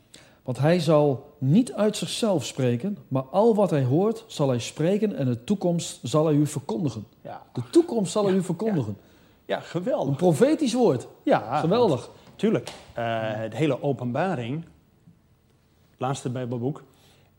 Want 0.43 0.59
hij 0.59 0.81
zal 0.81 1.35
niet 1.39 1.73
uit 1.73 1.97
zichzelf 1.97 2.45
spreken, 2.45 2.99
maar 3.09 3.23
al 3.23 3.55
wat 3.55 3.71
hij 3.71 3.85
hoort, 3.85 4.25
zal 4.27 4.49
hij 4.49 4.59
spreken 4.59 5.17
en 5.17 5.27
de 5.27 5.45
toekomst 5.45 5.99
zal 6.03 6.27
hij 6.27 6.35
u 6.35 6.47
verkondigen. 6.47 7.07
Ja, 7.21 7.43
De 7.53 7.63
toekomst 7.71 8.13
zal 8.13 8.25
hij 8.27 8.35
u 8.35 8.43
verkondigen. 8.43 8.97
ja 9.45 9.57
Een 9.57 9.63
geweldig. 9.63 10.17
profetisch 10.17 10.73
woord. 10.73 11.07
Ja, 11.23 11.59
Geweldig. 11.61 12.07
want, 12.07 12.19
tuurlijk. 12.37 12.71
eh, 12.95 13.05
het 13.21 13.55
hele 13.55 13.83
openbaring, 13.83 14.65
laatste 15.97 16.31
Bijbelboek, 16.31 16.83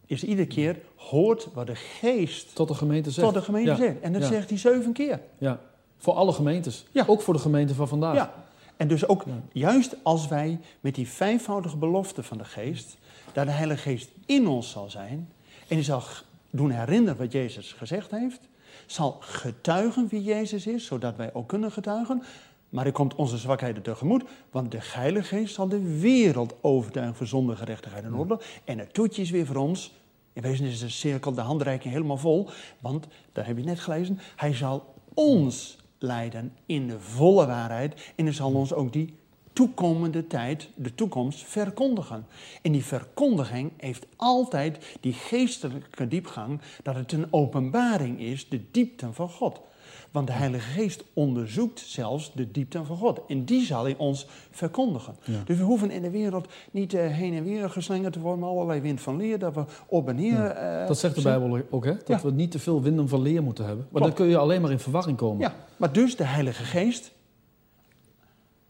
is 0.05 0.23
iedere 0.23 0.47
keer 0.47 0.79
hoort 0.95 1.47
wat 1.53 1.67
de 1.67 1.75
geest 1.75 2.55
Tot 2.55 2.67
de 2.67 2.73
gemeente 2.73 3.11
zegt. 3.11 3.27
tot 3.27 3.35
de 3.35 3.41
gemeente 3.41 3.69
Ja. 3.69 3.75
zegt. 3.75 3.99
En 3.99 4.13
dat 4.13 4.21
Ja. 4.21 4.27
zegt 4.27 4.49
hij 4.49 4.57
zeven 4.57 4.93
keer. 4.93 5.19
Ja. 5.37 5.59
Voor 5.97 6.13
alle 6.13 6.33
gemeentes. 6.33 6.85
Ja. 6.91 7.03
Ook 7.07 7.21
voor 7.21 7.33
de 7.33 7.39
gemeente 7.39 7.73
van 7.73 7.87
vandaag. 7.87 8.15
Ja. 8.15 8.33
En 8.77 8.87
dus 8.87 9.07
ook 9.07 9.23
juist 9.51 9.95
als 10.03 10.27
wij 10.27 10.59
met 10.79 10.95
die 10.95 11.07
vijfvoudige 11.07 11.77
belofte 11.77 12.23
van 12.23 12.37
de 12.37 12.45
geest, 12.45 12.97
dat 13.33 13.45
de 13.45 13.51
Heilige 13.51 13.81
Geest 13.81 14.09
in 14.25 14.47
ons 14.47 14.69
zal 14.69 14.89
zijn 14.89 15.29
en 15.67 15.75
die 15.75 15.83
zal 15.83 16.03
doen 16.49 16.69
herinneren 16.71 17.17
wat 17.17 17.31
Jezus 17.31 17.73
gezegd 17.73 18.11
heeft, 18.11 18.39
zal 18.85 19.17
getuigen 19.19 20.07
wie 20.07 20.23
Jezus 20.23 20.67
is, 20.67 20.85
zodat 20.85 21.15
wij 21.15 21.33
ook 21.33 21.47
kunnen 21.47 21.71
getuigen. 21.71 22.23
Maar 22.69 22.85
er 22.85 22.91
komt 22.91 23.15
onze 23.15 23.37
zwakheden 23.37 23.83
tegemoet, 23.83 24.23
want 24.51 24.71
de 24.71 24.79
Heilige 24.81 25.35
Geest 25.35 25.53
zal 25.53 25.67
de 25.67 25.99
wereld 25.99 26.55
overtuigen 26.61 27.15
voor 27.15 27.27
zonde, 27.27 27.55
gerechtigheid 27.55 28.03
en 28.03 28.15
orde. 28.15 28.39
En 28.63 28.79
het 28.79 28.93
toetje 28.93 29.21
is 29.21 29.29
weer 29.29 29.45
voor 29.45 29.55
ons. 29.55 29.93
In 30.33 30.41
wezen 30.41 30.65
is 30.65 30.79
de 30.79 30.89
cirkel, 30.89 31.33
de 31.33 31.41
handreiking 31.41 31.93
helemaal 31.93 32.17
vol, 32.17 32.49
want, 32.79 33.07
daar 33.31 33.45
heb 33.45 33.57
je 33.57 33.63
net 33.63 33.79
gelezen, 33.79 34.19
hij 34.35 34.53
zal 34.53 34.93
ons 35.13 35.77
leiden 35.97 36.53
in 36.65 36.87
de 36.87 36.99
volle 36.99 37.45
waarheid. 37.45 38.13
En 38.15 38.25
hij 38.25 38.33
zal 38.33 38.53
ons 38.53 38.73
ook 38.73 38.93
die 38.93 39.13
toekomende 39.53 40.27
tijd, 40.27 40.69
de 40.75 40.95
toekomst, 40.95 41.43
verkondigen. 41.43 42.25
En 42.61 42.71
die 42.71 42.85
verkondiging 42.85 43.71
heeft 43.77 44.05
altijd 44.15 44.97
die 44.99 45.13
geestelijke 45.13 46.07
diepgang, 46.07 46.61
dat 46.83 46.95
het 46.95 47.11
een 47.11 47.33
openbaring 47.33 48.19
is, 48.19 48.49
de 48.49 48.61
diepten 48.71 49.13
van 49.13 49.29
God. 49.29 49.61
Want 50.11 50.27
de 50.27 50.33
Heilige 50.33 50.69
Geest 50.69 51.03
onderzoekt 51.13 51.79
zelfs 51.79 52.31
de 52.33 52.51
diepten 52.51 52.85
van 52.85 52.97
God. 52.97 53.21
En 53.27 53.45
die 53.45 53.65
zal 53.65 53.83
hij 53.83 53.95
ons 53.97 54.27
verkondigen. 54.51 55.15
Ja. 55.23 55.41
Dus 55.45 55.57
we 55.57 55.63
hoeven 55.63 55.91
in 55.91 56.01
de 56.01 56.09
wereld 56.09 56.47
niet 56.71 56.93
eh, 56.93 57.07
heen 57.07 57.33
en 57.33 57.43
weer 57.43 57.69
geslingerd 57.69 58.13
te 58.13 58.19
worden 58.19 58.39
met 58.39 58.49
allerlei 58.49 58.81
wind 58.81 59.01
van 59.01 59.17
leer, 59.17 59.39
dat 59.39 59.53
we 59.53 59.63
op 59.87 60.07
en 60.09 60.15
neer. 60.15 60.45
eh, 60.45 60.87
Dat 60.87 60.97
zegt 60.99 61.15
de. 61.15 61.21
Bijbel 61.21 61.59
ook, 61.69 61.85
hè? 61.85 61.93
Dat 62.05 62.21
we 62.21 62.31
niet 62.31 62.51
te 62.51 62.59
veel 62.59 62.81
winden 62.81 63.09
van 63.09 63.21
leer 63.21 63.43
moeten 63.43 63.65
hebben. 63.65 63.87
Want 63.91 64.03
Klopt. 64.03 64.17
dan 64.17 64.25
kun 64.25 64.27
je 64.35 64.37
alleen 64.41 64.61
maar 64.61 64.71
in 64.71 64.79
verwarring 64.79 65.17
komen. 65.17 65.39
Ja, 65.41 65.55
maar 65.77 65.91
dus 65.93 66.15
de 66.15 66.23
Heilige 66.23 66.63
Geest, 66.63 67.11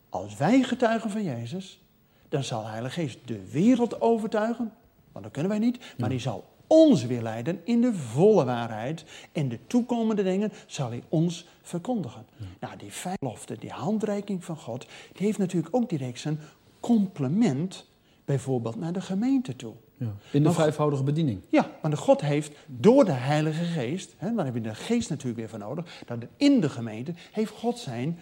als 0.10 0.38
wij 0.38 0.62
getuigen 0.63 1.10
van 1.10 1.24
Jezus, 1.24 1.82
dan 2.29 2.44
zal 2.44 2.62
de 2.62 2.67
Heilige 2.70 3.01
Geest 3.01 3.17
de 3.25 3.50
wereld 3.51 4.01
overtuigen, 4.01 4.72
want 5.12 5.24
dat 5.25 5.34
kunnen 5.34 5.51
wij 5.51 5.60
niet, 5.60 5.79
maar 5.98 6.10
die 6.10 6.20
zal 6.20 6.44
ons 6.67 7.05
weer 7.05 7.21
leiden 7.21 7.62
in 7.63 7.81
de 7.81 7.93
volle 7.93 8.45
waarheid 8.45 9.05
en 9.31 9.50
de 9.50 9.59
toekomende 9.68 10.24
dingen 10.24 10.51
zal 10.65 10.89
hij 10.89 11.03
ons 11.09 11.48
verkondigen. 11.61 12.25
Nou, 12.59 12.77
die 12.77 12.92
vijflofte, 12.92 13.57
die 13.59 13.70
handreiking 13.70 14.46
van 14.46 14.57
God, 14.57 14.87
die 15.13 15.25
heeft 15.25 15.37
natuurlijk 15.37 15.75
ook 15.75 15.89
direct 15.89 16.20
zijn 16.20 16.39
complement, 16.79 17.85
bijvoorbeeld 18.25 18.75
naar 18.75 18.94
de 18.94 19.01
gemeente 19.01 19.55
toe. 19.55 19.74
Ja. 19.98 20.05
In 20.05 20.13
de 20.31 20.39
Maar- 20.39 20.53
vijfvoudige 20.53 21.03
bediening. 21.03 21.42
Ja, 21.50 21.72
want 21.81 21.94
de 21.94 22.00
God 22.00 22.22
heeft 22.22 22.51
door 22.65 23.05
de 23.05 23.11
Heilige 23.11 23.63
Geest, 23.63 24.13
hè, 24.18 24.35
daar 24.35 24.46
heb 24.46 24.53
je 24.53 24.61
de 24.61 24.75
Geest 24.75 25.09
natuurlijk 25.09 25.37
weer 25.39 25.50
voor 25.50 25.59
nodig, 25.59 26.03
dat 26.05 26.18
in 26.37 26.61
de 26.61 26.70
gemeente 26.70 27.13
heeft 27.31 27.51
God 27.51 27.79
zijn 27.79 28.20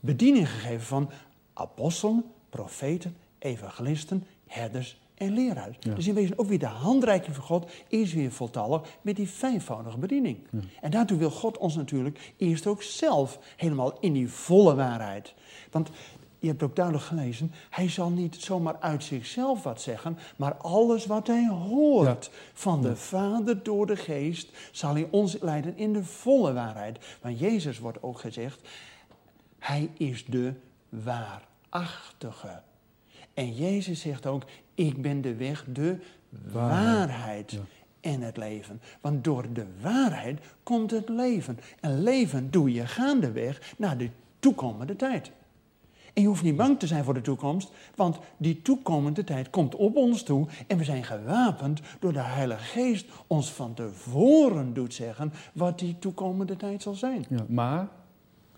bediening 0.00 0.48
gegeven 0.50 0.86
van 0.86 1.10
apostelen, 1.52 2.24
profeten, 2.48 3.16
evangelisten, 3.38 4.26
herders 4.46 5.00
en 5.14 5.32
leraars. 5.32 5.76
Ja. 5.80 5.94
Dus 5.94 6.06
in 6.06 6.14
wezen 6.14 6.38
ook 6.38 6.46
weer 6.48 6.58
de 6.58 6.66
handreiking 6.66 7.34
van 7.34 7.44
God 7.44 7.70
is 7.88 8.12
weer 8.12 8.32
voltallig 8.32 8.82
met 9.02 9.16
die 9.16 9.28
vijfvoudige 9.28 9.98
bediening. 9.98 10.38
En 10.80 10.90
daartoe 10.90 11.18
wil 11.18 11.30
God 11.30 11.58
ons 11.58 11.76
natuurlijk 11.76 12.32
eerst 12.36 12.66
ook 12.66 12.82
zelf 12.82 13.38
helemaal 13.56 13.96
in 14.00 14.12
die 14.12 14.28
volle 14.28 14.74
waarheid. 14.74 15.34
Want 15.70 15.90
je 16.38 16.50
hebt 16.50 16.62
ook 16.62 16.76
duidelijk 16.76 17.04
gelezen, 17.04 17.52
hij 17.70 17.88
zal 17.88 18.10
niet 18.10 18.36
zomaar 18.36 18.76
uit 18.80 19.04
zichzelf 19.04 19.62
wat 19.62 19.80
zeggen, 19.80 20.18
maar 20.36 20.54
alles 20.54 21.06
wat 21.06 21.26
hij 21.26 21.48
hoort 21.48 22.30
van 22.52 22.82
de 22.82 22.96
Vader 22.96 23.62
door 23.62 23.86
de 23.86 23.96
Geest, 23.96 24.50
zal 24.72 24.94
hij 24.94 25.08
ons 25.10 25.36
leiden 25.40 25.76
in 25.76 25.92
de 25.92 26.04
volle 26.04 26.52
waarheid. 26.52 27.18
Want 27.20 27.38
Jezus 27.38 27.78
wordt 27.78 28.02
ook 28.02 28.18
gezegd, 28.18 28.68
hij 29.58 29.90
is 29.96 30.24
de 30.24 30.52
waarachtige. 30.88 32.62
En 33.34 33.54
Jezus 33.54 34.00
zegt 34.00 34.26
ook, 34.26 34.42
ik 34.74 35.02
ben 35.02 35.20
de 35.20 35.34
weg, 35.34 35.64
de 35.72 35.96
waarheid 36.52 37.50
Ja. 37.50 37.58
en 38.00 38.20
het 38.20 38.36
leven. 38.36 38.80
Want 39.00 39.24
door 39.24 39.52
de 39.52 39.66
waarheid 39.80 40.40
komt 40.62 40.90
het 40.90 41.08
leven. 41.08 41.58
En 41.80 42.02
leven 42.02 42.50
doe 42.50 42.72
je 42.72 42.86
gaandeweg 42.86 43.74
naar 43.78 43.98
de 43.98 44.08
toekomende 44.38 44.96
tijd. 44.96 45.30
En 46.12 46.22
je 46.22 46.28
hoeft 46.28 46.42
niet 46.42 46.56
bang 46.56 46.78
te 46.78 46.86
zijn 46.86 47.04
voor 47.04 47.14
de 47.14 47.20
toekomst, 47.20 47.70
want 47.94 48.18
die 48.36 48.62
toekomende 48.62 49.24
tijd 49.24 49.50
komt 49.50 49.74
op 49.74 49.96
ons 49.96 50.22
toe 50.22 50.46
en 50.66 50.78
we 50.78 50.84
zijn 50.84 51.04
gewapend 51.04 51.80
door 52.00 52.12
de 52.12 52.20
Heilige 52.22 52.64
Geest 52.64 53.06
ons 53.26 53.52
van 53.52 53.74
tevoren 53.74 54.74
doet 54.74 54.94
zeggen 54.94 55.32
wat 55.52 55.78
die 55.78 55.98
toekomende 55.98 56.56
tijd 56.56 56.82
zal 56.82 56.94
zijn. 56.94 57.24
Ja. 57.28 57.44
Maar 57.48 57.88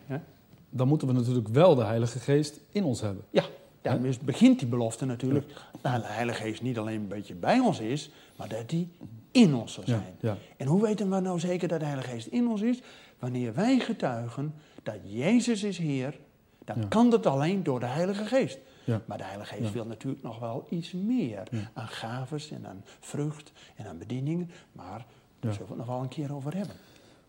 Ja? 0.06 0.22
dan 0.70 0.88
moeten 0.88 1.06
we 1.08 1.12
natuurlijk 1.14 1.48
wel 1.48 1.74
de 1.74 1.84
Heilige 1.84 2.18
Geest 2.18 2.60
in 2.70 2.84
ons 2.84 3.00
hebben. 3.00 3.24
Ja, 3.30 3.44
daarmee 3.90 4.18
begint 4.24 4.58
die 4.58 4.68
belofte 4.68 5.04
natuurlijk. 5.04 5.46
Dat 5.80 5.94
de 6.02 6.06
Heilige 6.06 6.42
Geest 6.42 6.62
niet 6.62 6.78
alleen 6.78 7.00
een 7.00 7.08
beetje 7.08 7.34
bij 7.34 7.58
ons 7.58 7.80
is, 7.80 8.10
maar 8.36 8.48
dat 8.48 8.68
die 8.68 8.88
in 9.30 9.54
ons 9.54 9.72
zal 9.72 9.82
Ja. 9.86 9.90
zijn. 9.98 10.14
Ja. 10.20 10.36
En 10.56 10.66
hoe 10.66 10.82
weten 10.82 11.10
we 11.10 11.20
nou 11.20 11.40
zeker 11.40 11.68
dat 11.68 11.78
de 11.80 11.84
Heilige 11.86 12.10
Geest 12.10 12.26
in 12.26 12.48
ons 12.48 12.60
is? 12.60 12.82
Wanneer 13.18 13.54
wij 13.54 13.78
getuigen 13.78 14.54
dat 14.82 14.96
Jezus 15.04 15.62
is 15.62 15.78
Heer, 15.78 16.18
dan 16.64 16.80
Ja. 16.80 16.86
kan 16.88 17.10
dat 17.10 17.26
alleen 17.26 17.62
door 17.62 17.80
de 17.80 17.86
Heilige 17.86 18.24
Geest. 18.24 18.58
Ja. 18.84 19.00
Maar 19.06 19.18
de 19.18 19.24
Heilige 19.24 19.54
Geest 19.54 19.66
Ja. 19.68 19.72
wil 19.72 19.86
natuurlijk 19.86 20.22
nog 20.22 20.38
wel 20.38 20.66
iets 20.70 20.92
meer 20.92 21.42
Ja. 21.50 21.70
aan 21.74 21.88
gaves 21.88 22.50
en 22.50 22.66
aan 22.66 22.84
vrucht 23.00 23.52
en 23.76 23.86
aan 23.86 23.98
bedieningen. 23.98 24.50
Maar 24.72 25.06
daar 25.40 25.50
Ja. 25.50 25.50
zullen 25.52 25.66
we 25.66 25.68
het 25.68 25.76
nog 25.76 25.86
wel 25.86 26.00
een 26.02 26.08
keer 26.08 26.34
over 26.34 26.56
hebben. 26.56 26.76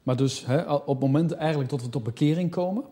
Maar 0.04 0.16
dus 0.16 0.46
hè, 0.46 0.72
op 0.74 0.88
het 0.88 1.00
moment 1.00 1.32
eigenlijk 1.32 1.70
dat 1.70 1.82
we 1.82 1.90
tot 1.90 2.04
bekering 2.04 2.52
komen, 2.52 2.84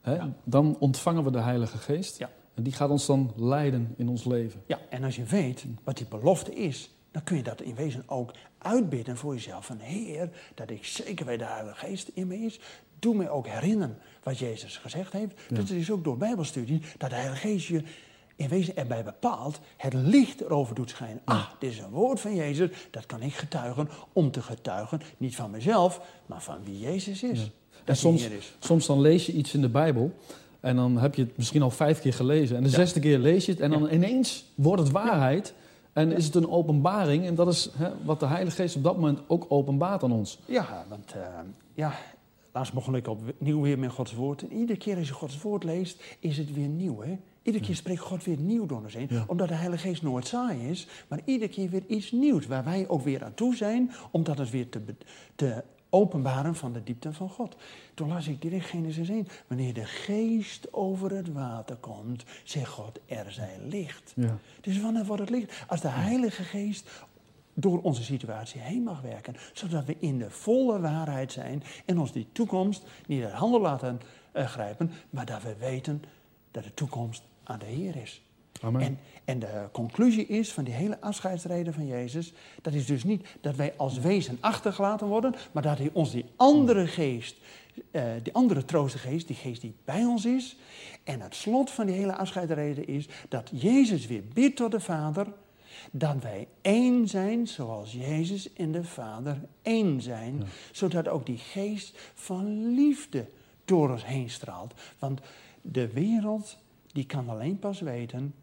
hè, 0.00 0.14
Ja. 0.14 0.32
dan 0.44 0.76
ontvangen 0.78 1.24
we 1.24 1.30
de 1.30 1.40
Heilige 1.40 1.78
Geest. 1.78 2.18
Ja. 2.18 2.30
En 2.54 2.62
die 2.62 2.72
gaat 2.72 2.90
ons 2.90 3.06
dan 3.06 3.32
leiden 3.36 3.94
in 3.96 4.08
ons 4.08 4.24
leven. 4.24 4.62
Ja, 4.66 4.78
en 4.90 5.04
als 5.04 5.16
je 5.16 5.24
weet 5.24 5.64
wat 5.84 5.96
die 5.96 6.06
belofte 6.06 6.54
is, 6.54 6.90
dan 7.10 7.24
kun 7.24 7.36
je 7.36 7.42
dat 7.42 7.60
in 7.60 7.74
wezen 7.74 8.02
ook 8.06 8.34
uitbidden 8.58 9.16
voor 9.16 9.34
jezelf. 9.34 9.66
Van 9.66 9.78
Heer, 9.78 10.30
dat 10.54 10.70
ik 10.70 10.84
zeker 10.84 11.26
weet 11.26 11.38
de 11.38 11.44
Heilige 11.44 11.86
Geest 11.86 12.10
in 12.14 12.26
me 12.26 12.38
is. 12.38 12.60
Doe 12.98 13.14
mij 13.14 13.30
ook 13.30 13.46
herinneren 13.46 13.98
wat 14.22 14.38
Jezus 14.38 14.76
gezegd 14.76 15.12
heeft. 15.12 15.40
Ja. 15.48 15.56
Dus 15.56 15.70
is 15.70 15.90
ook 15.90 16.04
door 16.04 16.16
Bijbelstudie 16.16 16.80
dat 16.98 17.10
de 17.10 17.16
Heilige 17.16 17.48
Geest 17.48 17.66
je 17.66 17.82
in 18.36 18.48
wezen 18.48 18.76
erbij 18.76 19.04
bepaalt, 19.04 19.60
het 19.76 19.94
licht 19.94 20.40
erover 20.40 20.74
doet 20.74 20.90
schijnen. 20.90 21.22
Ah, 21.24 21.46
dit 21.58 21.70
is 21.70 21.78
een 21.78 21.90
woord 21.90 22.20
van 22.20 22.34
Jezus, 22.34 22.70
dat 22.90 23.06
kan 23.06 23.22
ik 23.22 23.34
getuigen 23.34 23.88
om 24.12 24.30
te 24.30 24.42
getuigen, 24.42 25.00
niet 25.16 25.36
van 25.36 25.50
mezelf, 25.50 26.00
maar 26.26 26.42
van 26.42 26.64
wie 26.64 26.78
Jezus 26.78 27.22
is. 27.22 27.40
Ja. 27.40 27.46
Dat 27.70 27.84
En 27.84 27.96
soms, 27.96 28.22
is. 28.22 28.54
soms 28.58 28.86
dan 28.86 29.00
lees 29.00 29.26
je 29.26 29.32
iets 29.32 29.54
in 29.54 29.60
de 29.60 29.68
Bijbel 29.68 30.14
en 30.62 30.76
dan 30.76 30.98
heb 30.98 31.14
je 31.14 31.22
het 31.22 31.36
misschien 31.36 31.62
al 31.62 31.70
vijf 31.70 32.00
keer 32.00 32.12
gelezen. 32.12 32.56
En 32.56 32.62
de 32.62 32.68
Ja. 32.68 32.74
zesde 32.74 33.00
keer 33.00 33.18
lees 33.18 33.46
je 33.46 33.52
het 33.52 33.60
en 33.60 33.70
dan 33.70 33.82
Ja. 33.82 33.90
ineens 33.90 34.44
wordt 34.54 34.82
het 34.82 34.90
waarheid. 34.90 35.54
En 35.92 36.12
is 36.12 36.24
het 36.24 36.34
een 36.34 36.50
openbaring. 36.50 37.26
En 37.26 37.34
dat 37.34 37.48
is 37.48 37.70
hè, 37.76 37.90
wat 38.04 38.20
de 38.20 38.26
Heilige 38.26 38.56
Geest 38.56 38.76
op 38.76 38.82
dat 38.84 38.94
moment 38.94 39.18
ook 39.26 39.46
openbaart 39.48 40.02
aan 40.02 40.12
ons. 40.12 40.38
Ja, 40.46 40.84
want 40.88 41.12
eh, 41.12 41.20
ja, 41.74 41.92
laatst 42.52 42.72
begon 42.72 42.96
ik 42.96 43.08
opnieuw 43.08 43.60
weer 43.60 43.78
met 43.78 43.90
Gods 43.90 44.14
woord. 44.14 44.42
En 44.42 44.52
iedere 44.52 44.78
keer 44.78 44.96
als 44.96 45.08
je 45.08 45.14
Gods 45.14 45.42
woord 45.42 45.64
leest, 45.64 46.02
is 46.18 46.36
het 46.38 46.54
weer 46.54 46.68
nieuw. 46.68 47.00
Hè? 47.02 47.18
Iedere 47.42 47.64
keer 47.64 47.74
spreekt 47.76 48.00
God 48.00 48.24
weer 48.24 48.38
nieuw 48.38 48.66
door 48.66 48.80
ons 48.82 48.94
heen. 48.94 49.06
Ja. 49.10 49.24
Omdat 49.26 49.48
de 49.48 49.54
Heilige 49.54 49.88
Geest 49.88 50.02
nooit 50.02 50.26
saai 50.26 50.68
is. 50.68 50.86
Maar 51.08 51.20
iedere 51.24 51.50
keer 51.50 51.68
weer 51.70 51.84
iets 51.86 52.12
nieuws. 52.12 52.46
Waar 52.46 52.64
wij 52.64 52.84
ook 52.88 53.02
weer 53.02 53.24
aan 53.24 53.34
toe 53.34 53.56
zijn. 53.56 53.90
Om 54.10 54.24
dat 54.24 54.38
het 54.38 54.50
weer 54.50 54.68
te, 54.68 54.80
te 55.34 55.62
openbaren 55.94 56.54
van 56.54 56.72
de 56.72 56.82
diepte 56.82 57.12
van 57.12 57.28
God. 57.28 57.56
Toen 57.94 58.08
las 58.08 58.28
ik 58.28 58.40
direct 58.40 58.66
Genesis 58.66 59.08
1. 59.08 59.28
Wanneer 59.46 59.74
de 59.74 59.84
geest 59.84 60.72
over 60.72 61.10
het 61.10 61.32
water 61.32 61.76
komt. 61.76 62.24
Zegt 62.44 62.70
God, 62.70 63.00
er 63.06 63.32
zij 63.32 63.58
licht. 63.66 64.12
Ja. 64.16 64.38
Dus 64.60 64.80
wanneer 64.80 65.04
wordt 65.04 65.22
het 65.22 65.30
licht? 65.30 65.64
Als 65.66 65.80
de 65.80 65.88
Heilige 65.88 66.42
Geest 66.42 66.90
door 67.54 67.82
onze 67.82 68.04
situatie 68.04 68.60
heen 68.60 68.82
mag 68.82 69.00
werken. 69.00 69.36
Zodat 69.52 69.84
we 69.84 69.96
in 69.98 70.18
de 70.18 70.30
volle 70.30 70.80
waarheid 70.80 71.32
zijn. 71.32 71.62
En 71.84 71.98
ons 71.98 72.12
die 72.12 72.26
toekomst 72.32 72.84
niet 73.06 73.24
uit 73.24 73.32
handen 73.32 73.60
laten 73.60 74.00
eh, 74.32 74.46
grijpen. 74.46 74.90
Maar 75.10 75.26
dat 75.26 75.42
we 75.42 75.56
weten 75.56 76.02
dat 76.50 76.64
de 76.64 76.74
toekomst 76.74 77.22
aan 77.42 77.58
de 77.58 77.66
Heer 77.66 77.96
is. 77.96 78.22
Amen. 78.60 78.80
En, 78.80 78.98
en 79.24 79.38
de 79.38 79.68
conclusie 79.72 80.26
is 80.26 80.52
van 80.52 80.64
die 80.64 80.74
hele 80.74 81.00
afscheidsreden 81.00 81.74
van 81.74 81.86
Jezus, 81.86 82.32
dat 82.62 82.72
is 82.72 82.86
dus 82.86 83.04
niet 83.04 83.26
dat 83.40 83.56
wij 83.56 83.74
als 83.76 83.98
wezen 83.98 84.38
achtergelaten 84.40 85.06
worden, 85.06 85.34
maar 85.52 85.62
dat 85.62 85.78
hij 85.78 85.90
ons 85.92 86.10
die 86.10 86.24
andere 86.36 86.86
geest, 86.86 87.36
eh, 87.90 88.02
die 88.22 88.34
andere 88.34 88.64
troostengeest, 88.64 89.26
die 89.26 89.36
geest 89.36 89.60
die 89.60 89.74
bij 89.84 90.04
ons 90.04 90.24
is. 90.24 90.56
En 91.04 91.20
het 91.20 91.34
slot 91.34 91.70
van 91.70 91.86
die 91.86 91.94
hele 91.94 92.16
afscheidsreden 92.16 92.86
is 92.86 93.08
dat 93.28 93.50
Jezus 93.52 94.06
weer 94.06 94.24
bidt 94.34 94.56
tot 94.56 94.70
de 94.70 94.80
Vader, 94.80 95.26
dat 95.90 96.22
wij 96.22 96.48
één 96.60 97.08
zijn 97.08 97.46
zoals 97.46 97.92
Jezus 97.92 98.52
en 98.52 98.72
de 98.72 98.84
Vader 98.84 99.40
één 99.62 100.00
zijn, 100.00 100.36
Ja. 100.38 100.44
zodat 100.72 101.08
ook 101.08 101.26
die 101.26 101.38
geest 101.38 101.98
van 102.14 102.74
liefde 102.74 103.26
door 103.64 103.90
ons 103.90 104.06
heen 104.06 104.30
straalt. 104.30 104.74
Want 104.98 105.20
de 105.62 105.92
wereld 105.92 106.56
die 106.92 107.06
kan 107.06 107.28
alleen 107.28 107.58
pas 107.58 107.80
weten 107.80 108.34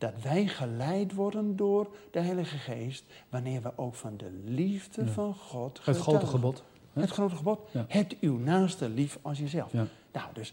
dat 0.00 0.12
wij 0.22 0.46
geleid 0.46 1.14
worden 1.14 1.56
door 1.56 1.88
de 2.10 2.20
Heilige 2.20 2.56
Geest 2.58 3.04
wanneer 3.28 3.62
we 3.62 3.72
ook 3.76 3.94
van 3.94 4.16
de 4.16 4.30
liefde 4.44 5.04
Ja. 5.04 5.10
van 5.10 5.34
God 5.34 5.76
Het 5.76 5.82
grote 5.82 6.00
getuigen. 6.02 6.28
gebod. 6.28 6.62
hè? 6.92 7.00
Het 7.00 7.10
grote 7.10 7.36
gebod. 7.36 7.60
Ja. 7.70 7.86
Uw 8.20 8.38
naaste 8.38 8.88
lief 8.88 9.18
als 9.22 9.38
jezelf. 9.38 9.72
Ja. 9.72 9.86
Nou, 10.12 10.26
dus 10.32 10.52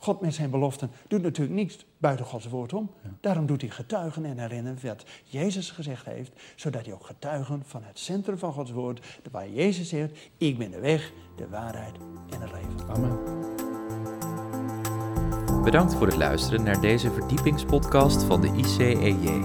God 0.00 0.20
met 0.20 0.34
zijn 0.34 0.50
beloften 0.50 0.90
doet 1.08 1.22
natuurlijk 1.22 1.56
niets 1.56 1.84
buiten 1.98 2.26
Gods 2.26 2.46
woord 2.48 2.72
om. 2.72 2.90
Daarom 3.20 3.46
doet 3.46 3.60
hij 3.60 3.70
getuigen 3.70 4.24
en 4.24 4.38
herinneren 4.38 4.78
wat 4.86 5.04
Jezus 5.24 5.70
gezegd 5.70 6.04
heeft. 6.06 6.32
Zodat 6.56 6.84
hij 6.84 6.94
ook 6.94 7.06
getuigen 7.06 7.62
van 7.64 7.82
het 7.84 7.98
centrum 7.98 8.38
van 8.38 8.52
Gods 8.52 8.70
woord. 8.70 9.20
Waar 9.30 9.50
Jezus 9.50 9.88
zegt, 9.88 10.18
ik 10.36 10.58
ben 10.58 10.70
de 10.70 10.80
weg, 10.80 11.12
de 11.36 11.48
waarheid 11.48 11.96
en 12.30 12.40
het 12.40 12.52
leven. 12.52 12.88
Amen. 12.88 13.37
Bedankt 15.68 15.94
voor 15.94 16.06
het 16.06 16.16
luisteren 16.16 16.62
naar 16.62 16.80
deze 16.80 17.10
verdiepingspodcast 17.10 18.22
van 18.22 18.40
de 18.40 18.52
ICEJ. 18.56 19.44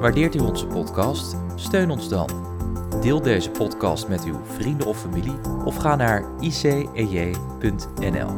Waardeert 0.00 0.34
u 0.34 0.38
onze 0.38 0.66
podcast? 0.66 1.36
Steun 1.54 1.90
ons 1.90 2.08
dan. 2.08 2.28
Deel 3.00 3.22
deze 3.22 3.50
podcast 3.50 4.08
met 4.08 4.24
uw 4.24 4.40
vrienden 4.44 4.86
of 4.86 5.00
familie 5.00 5.34
of 5.64 5.76
ga 5.76 5.96
naar 5.96 6.24
icej.nl. 6.40 8.30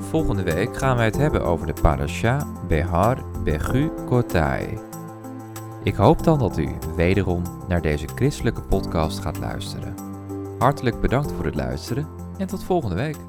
Volgende 0.00 0.42
week 0.42 0.76
gaan 0.76 0.96
wij 0.96 1.04
het 1.04 1.16
hebben 1.16 1.44
over 1.44 1.66
de 1.66 1.80
parasha 1.82 2.46
Behar 2.68 3.18
Begu 3.44 3.90
Kotai. 4.06 4.78
Ik 5.82 5.94
hoop 5.94 6.24
dan 6.24 6.38
dat 6.38 6.58
u 6.58 6.68
wederom 6.96 7.42
naar 7.68 7.82
deze 7.82 8.06
christelijke 8.14 8.62
podcast 8.62 9.18
gaat 9.18 9.38
luisteren. 9.38 9.94
Hartelijk 10.58 11.00
bedankt 11.00 11.32
voor 11.32 11.44
het 11.44 11.54
luisteren 11.54 12.06
en 12.38 12.46
tot 12.46 12.64
volgende 12.64 12.94
week. 12.94 13.27